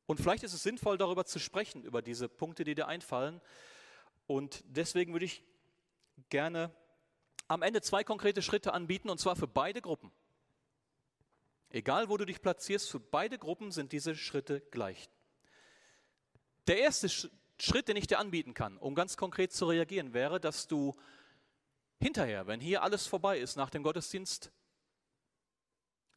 Und 0.06 0.20
vielleicht 0.20 0.44
ist 0.44 0.54
es 0.54 0.64
sinnvoll, 0.64 0.98
darüber 0.98 1.26
zu 1.26 1.40
sprechen, 1.40 1.84
über 1.84 2.02
diese 2.02 2.28
Punkte, 2.28 2.64
die 2.64 2.76
dir 2.76 2.88
einfallen. 2.88 3.42
Und 4.28 4.64
deswegen 4.68 5.14
würde 5.14 5.26
ich 5.26 5.44
gerne 6.30 6.72
am 7.48 7.62
Ende 7.62 7.82
zwei 7.82 8.04
konkrete 8.04 8.42
Schritte 8.42 8.74
anbieten, 8.74 9.10
und 9.10 9.20
zwar 9.20 9.36
für 9.36 9.48
beide 9.48 9.82
Gruppen. 9.82 10.12
Egal, 11.70 12.10
wo 12.10 12.18
du 12.18 12.26
dich 12.26 12.42
platzierst, 12.42 12.90
für 12.90 13.00
beide 13.00 13.38
Gruppen 13.38 13.72
sind 13.72 13.92
diese 13.92 14.16
Schritte 14.16 14.62
gleich. 14.72 15.10
Der 16.68 16.80
erste 16.80 17.10
Schritt, 17.10 17.88
den 17.88 17.96
ich 17.96 18.08
dir 18.08 18.20
anbieten 18.20 18.54
kann, 18.54 18.78
um 18.78 18.96
ganz 18.96 19.18
konkret 19.18 19.54
zu 19.54 19.66
reagieren, 19.66 20.14
wäre, 20.14 20.40
dass 20.40 20.68
du 20.68 20.96
hinterher, 22.00 22.48
wenn 22.48 22.60
hier 22.60 22.84
alles 22.84 23.08
vorbei 23.08 23.40
ist 23.40 23.56
nach 23.56 23.70
dem 23.70 23.84
Gottesdienst, 23.84 24.52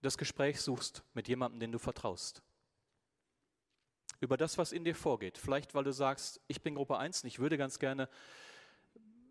das 0.02 0.18
Gespräch 0.18 0.60
suchst 0.60 1.02
mit 1.14 1.28
jemandem, 1.28 1.60
den 1.60 1.72
du 1.72 1.78
vertraust 1.78 2.42
über 4.24 4.36
das, 4.36 4.58
was 4.58 4.72
in 4.72 4.84
dir 4.84 4.94
vorgeht. 4.94 5.38
Vielleicht, 5.38 5.74
weil 5.74 5.84
du 5.84 5.92
sagst, 5.92 6.40
ich 6.48 6.62
bin 6.62 6.74
Gruppe 6.74 6.98
1 6.98 7.22
und 7.22 7.28
ich 7.28 7.38
würde 7.38 7.56
ganz 7.56 7.78
gerne 7.78 8.08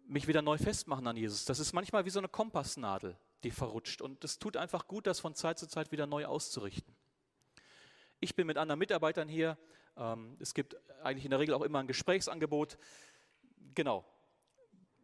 mich 0.08 0.28
wieder 0.28 0.42
neu 0.42 0.58
festmachen 0.58 1.08
an 1.08 1.18
Jesus. 1.18 1.46
Das 1.46 1.60
ist 1.60 1.74
manchmal 1.74 2.06
wie 2.06 2.10
so 2.10 2.20
eine 2.20 2.30
Kompassnadel, 2.30 3.18
die 3.44 3.52
verrutscht. 3.52 4.02
Und 4.02 4.24
es 4.24 4.40
tut 4.40 4.56
einfach 4.56 4.88
gut, 4.88 5.08
das 5.08 5.20
von 5.20 5.36
Zeit 5.36 5.60
zu 5.60 5.68
Zeit 5.68 5.92
wieder 5.92 6.08
neu 6.08 6.26
auszurichten. 6.26 6.96
Ich 8.20 8.36
bin 8.36 8.48
mit 8.48 8.58
anderen 8.58 8.80
Mitarbeitern 8.80 9.28
hier. 9.28 9.58
Ähm, 9.98 10.38
es 10.40 10.54
gibt 10.54 10.78
eigentlich 11.04 11.26
in 11.26 11.32
der 11.32 11.40
Regel 11.40 11.56
auch 11.56 11.64
immer 11.64 11.80
ein 11.80 11.88
Gesprächsangebot. 11.88 12.78
Genau. 13.76 14.06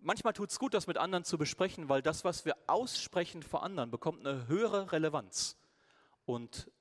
manchmal 0.02 0.34
tut 0.34 0.52
es 0.52 0.60
gut, 0.60 0.74
das 0.74 0.86
mit 0.86 0.98
anderen 0.98 1.24
zu 1.24 1.38
besprechen, 1.38 1.90
weil 1.90 2.04
das, 2.04 2.24
was 2.24 2.46
wir 2.46 2.56
aussprechen 2.68 3.42
vor 3.42 3.64
anderen, 3.64 3.90
bekommt 3.90 4.26
eine 4.26 4.48
höhere 4.48 4.92
Relevanz 4.92 5.58
und 6.26 6.72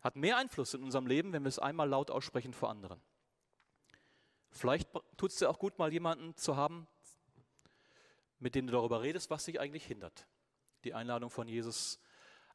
hat 0.00 0.16
mehr 0.16 0.36
Einfluss 0.36 0.74
in 0.74 0.82
unserem 0.82 1.06
Leben, 1.06 1.32
wenn 1.32 1.42
wir 1.42 1.48
es 1.48 1.58
einmal 1.58 1.88
laut 1.88 2.10
aussprechen 2.10 2.52
vor 2.52 2.70
anderen. 2.70 3.00
Vielleicht 4.50 4.88
tut 5.16 5.30
es 5.30 5.36
dir 5.36 5.50
auch 5.50 5.58
gut, 5.58 5.78
mal 5.78 5.92
jemanden 5.92 6.36
zu 6.36 6.56
haben, 6.56 6.86
mit 8.38 8.54
dem 8.54 8.66
du 8.66 8.72
darüber 8.72 9.02
redest, 9.02 9.30
was 9.30 9.44
dich 9.44 9.60
eigentlich 9.60 9.84
hindert, 9.84 10.26
die 10.84 10.94
Einladung 10.94 11.30
von 11.30 11.48
Jesus 11.48 12.00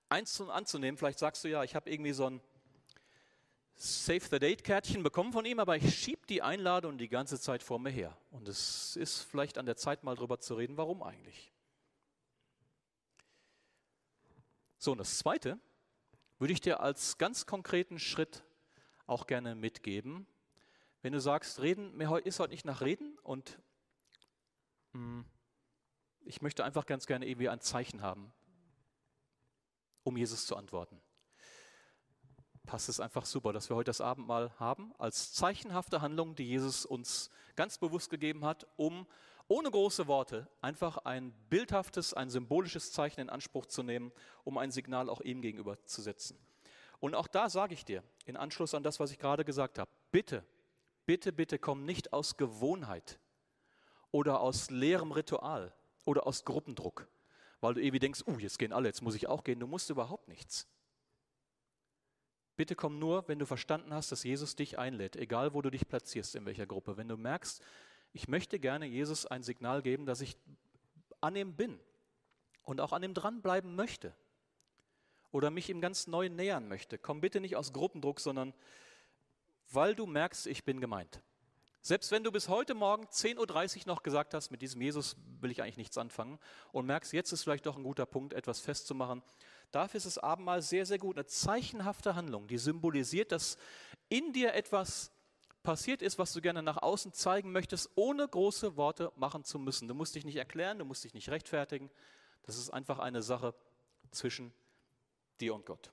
anzunehmen. 0.10 0.98
Vielleicht 0.98 1.20
sagst 1.20 1.44
du 1.44 1.50
ja, 1.50 1.64
ich 1.64 1.76
habe 1.76 1.90
irgendwie 1.90 2.14
so 2.14 2.30
ein 2.30 2.42
Save 3.76 4.22
the 4.22 4.40
Date-Kärtchen 4.40 5.04
bekommen 5.04 5.34
von 5.34 5.46
ihm, 5.46 5.60
aber 5.60 5.76
ich 5.76 5.98
schiebe 5.98 6.26
die 6.28 6.42
Einladung 6.42 6.98
die 6.98 7.10
ganze 7.10 7.40
Zeit 7.40 7.64
vor 7.64 7.80
mir 7.80 7.90
her. 7.90 8.16
Und 8.30 8.48
es 8.48 8.96
ist 8.96 9.22
vielleicht 9.24 9.58
an 9.58 9.66
der 9.66 9.76
Zeit, 9.76 10.04
mal 10.04 10.16
darüber 10.16 10.40
zu 10.40 10.56
reden, 10.56 10.78
warum 10.78 11.02
eigentlich. 11.02 11.52
So, 14.78 14.92
und 14.92 15.00
das 15.00 15.18
Zweite 15.18 15.60
würde 16.44 16.52
ich 16.52 16.60
dir 16.60 16.82
als 16.82 17.18
ganz 17.18 17.46
konkreten 17.46 18.00
Schritt 18.00 18.44
auch 19.08 19.28
gerne 19.28 19.56
mitgeben. 19.56 20.28
Wenn 21.02 21.14
du 21.14 21.22
sagst, 21.22 21.62
reden 21.62 21.96
mir 21.96 22.18
ist 22.26 22.38
heute 22.38 22.52
nicht 22.52 22.66
nach 22.66 22.82
Reden 22.82 23.18
und 23.20 23.62
mh, 24.92 25.00
hm, 25.00 25.26
ich 26.26 26.42
möchte 26.42 26.66
einfach 26.66 26.86
ganz 26.86 27.08
gerne 27.08 27.26
irgendwie 27.28 27.48
ein 27.48 27.62
Zeichen 27.62 28.02
haben, 28.02 28.34
um 30.04 30.18
Jesus 30.18 30.46
zu 30.46 30.58
antworten 30.58 31.02
passt 32.66 32.90
es 32.90 33.00
einfach 33.00 33.26
super, 33.26 33.54
dass 33.54 33.70
wir 33.70 33.76
heute 33.76 33.90
das 33.90 34.02
Abendmahl 34.02 34.52
haben, 34.60 34.94
als 34.98 35.34
zeichenhafte 35.34 36.02
Handlung, 36.02 36.36
die 36.36 36.46
Jesus 36.46 36.86
uns 36.86 37.30
ganz 37.56 37.78
bewusst 37.78 38.10
gegeben 38.10 38.46
hat, 38.46 38.68
um 38.78 39.06
ohne 39.48 39.70
große 39.70 40.08
Worte 40.08 40.48
einfach 40.62 40.98
ein 41.00 41.34
bildhaftes, 41.50 42.14
ein 42.14 42.30
symbolisches 42.30 42.92
Zeichen 42.92 43.22
in 43.22 43.30
Anspruch 43.30 43.66
zu 43.66 43.84
nehmen, 43.84 44.12
um 44.44 44.58
ein 44.58 44.72
Signal 44.72 45.10
auch 45.10 45.22
ihm 45.22 45.42
gegenüber 45.42 45.84
zu 45.86 46.02
setzen. 46.02 46.40
Und 47.00 47.16
auch 47.16 47.28
da 47.28 47.50
sage 47.50 47.74
ich 47.74 47.84
dir, 47.84 48.04
in 48.26 48.38
Anschluss 48.38 48.74
an 48.74 48.84
das, 48.84 49.00
was 49.00 49.12
ich 49.12 49.20
gerade 49.20 49.44
gesagt 49.44 49.78
habe, 49.78 49.92
bitte, 50.12 50.46
bitte, 51.06 51.34
bitte 51.34 51.60
komm 51.60 51.84
nicht 51.86 52.14
aus 52.14 52.38
Gewohnheit 52.38 53.20
oder 54.12 54.40
aus 54.40 54.70
leerem 54.70 55.12
Ritual 55.12 55.74
oder 56.06 56.26
aus 56.26 56.46
Gruppendruck, 56.46 57.08
weil 57.60 57.74
du 57.74 57.82
irgendwie 57.82 58.00
denkst, 58.00 58.24
uh, 58.28 58.38
jetzt 58.40 58.60
gehen 58.60 58.72
alle, 58.72 58.88
jetzt 58.88 59.02
muss 59.02 59.16
ich 59.16 59.28
auch 59.28 59.44
gehen. 59.44 59.60
Du 59.60 59.68
musst 59.68 59.90
überhaupt 59.90 60.28
nichts. 60.28 60.68
Bitte 62.56 62.76
komm 62.76 63.00
nur, 63.00 63.28
wenn 63.28 63.40
du 63.40 63.46
verstanden 63.46 63.94
hast, 63.94 64.12
dass 64.12 64.24
Jesus 64.24 64.56
dich 64.56 64.78
einlädt, 64.78 65.16
egal 65.16 65.54
wo 65.54 65.62
du 65.62 65.72
dich 65.72 65.88
platzierst, 65.88 66.36
in 66.36 66.46
welcher 66.46 66.68
Gruppe. 66.68 66.98
Wenn 66.98 67.08
du 67.08 67.18
merkst, 67.18 67.64
ich 68.14 68.28
möchte 68.28 68.60
gerne 68.60 68.86
Jesus 68.86 69.26
ein 69.26 69.44
Signal 69.44 69.82
geben, 69.82 70.06
dass 70.06 70.22
ich 70.22 70.38
an 71.22 71.36
ihm 71.36 71.56
bin 71.56 71.80
und 72.64 72.80
auch 72.80 72.94
an 72.94 73.04
ihm 73.04 73.14
dranbleiben 73.14 73.76
möchte 73.76 74.16
oder 75.32 75.50
mich 75.50 75.70
ihm 75.70 75.82
ganz 75.82 76.08
neu 76.08 76.30
nähern 76.30 76.68
möchte, 76.68 76.98
komm 76.98 77.22
bitte 77.22 77.42
nicht 77.42 77.56
aus 77.56 77.74
Gruppendruck, 77.74 78.20
sondern 78.20 78.54
weil 79.72 79.96
du 79.96 80.06
merkst, 80.06 80.48
ich 80.48 80.64
bin 80.64 80.80
gemeint. 80.80 81.22
Selbst 81.82 82.12
wenn 82.12 82.24
du 82.24 82.32
bis 82.32 82.48
heute 82.48 82.76
Morgen 82.76 83.06
10.30 83.06 83.80
Uhr 83.80 83.88
noch 83.88 84.04
gesagt 84.04 84.34
hast, 84.34 84.52
mit 84.52 84.62
diesem 84.62 84.82
Jesus 84.82 85.18
will 85.42 85.52
ich 85.52 85.62
eigentlich 85.62 85.78
nichts 85.78 85.98
anfangen 85.98 86.40
und 86.72 86.86
merkst, 86.86 87.12
jetzt 87.12 87.34
ist 87.34 87.44
vielleicht 87.44 87.66
doch 87.66 87.76
ein 87.76 87.84
guter 87.84 88.06
Punkt, 88.06 88.34
etwas 88.34 88.62
festzumachen, 88.62 89.22
Dafür 89.74 89.98
ist 89.98 90.06
das 90.06 90.20
Abendmahl 90.20 90.62
sehr, 90.62 90.86
sehr 90.86 91.00
gut. 91.00 91.18
Eine 91.18 91.26
zeichenhafte 91.26 92.14
Handlung, 92.14 92.48
die 92.48 92.60
symbolisiert, 92.60 93.32
dass 93.32 93.58
in 94.08 94.32
dir 94.32 94.54
etwas 94.54 95.12
passiert 95.64 96.02
ist, 96.02 96.20
was 96.20 96.34
du 96.34 96.42
gerne 96.42 96.62
nach 96.62 96.78
außen 96.78 97.14
zeigen 97.14 97.52
möchtest, 97.52 97.90
ohne 97.96 98.28
große 98.28 98.76
Worte 98.76 99.12
machen 99.16 99.44
zu 99.44 99.58
müssen. 99.58 99.88
Du 99.88 99.94
musst 99.94 100.16
dich 100.16 100.26
nicht 100.26 100.36
erklären, 100.36 100.80
du 100.80 100.86
musst 100.86 101.04
dich 101.04 101.14
nicht 101.14 101.30
rechtfertigen. 101.30 101.90
Das 102.44 102.58
ist 102.58 102.70
einfach 102.70 103.00
eine 103.00 103.22
Sache 103.22 103.56
zwischen 104.12 104.54
dir 105.40 105.56
und 105.56 105.66
Gott. 105.66 105.92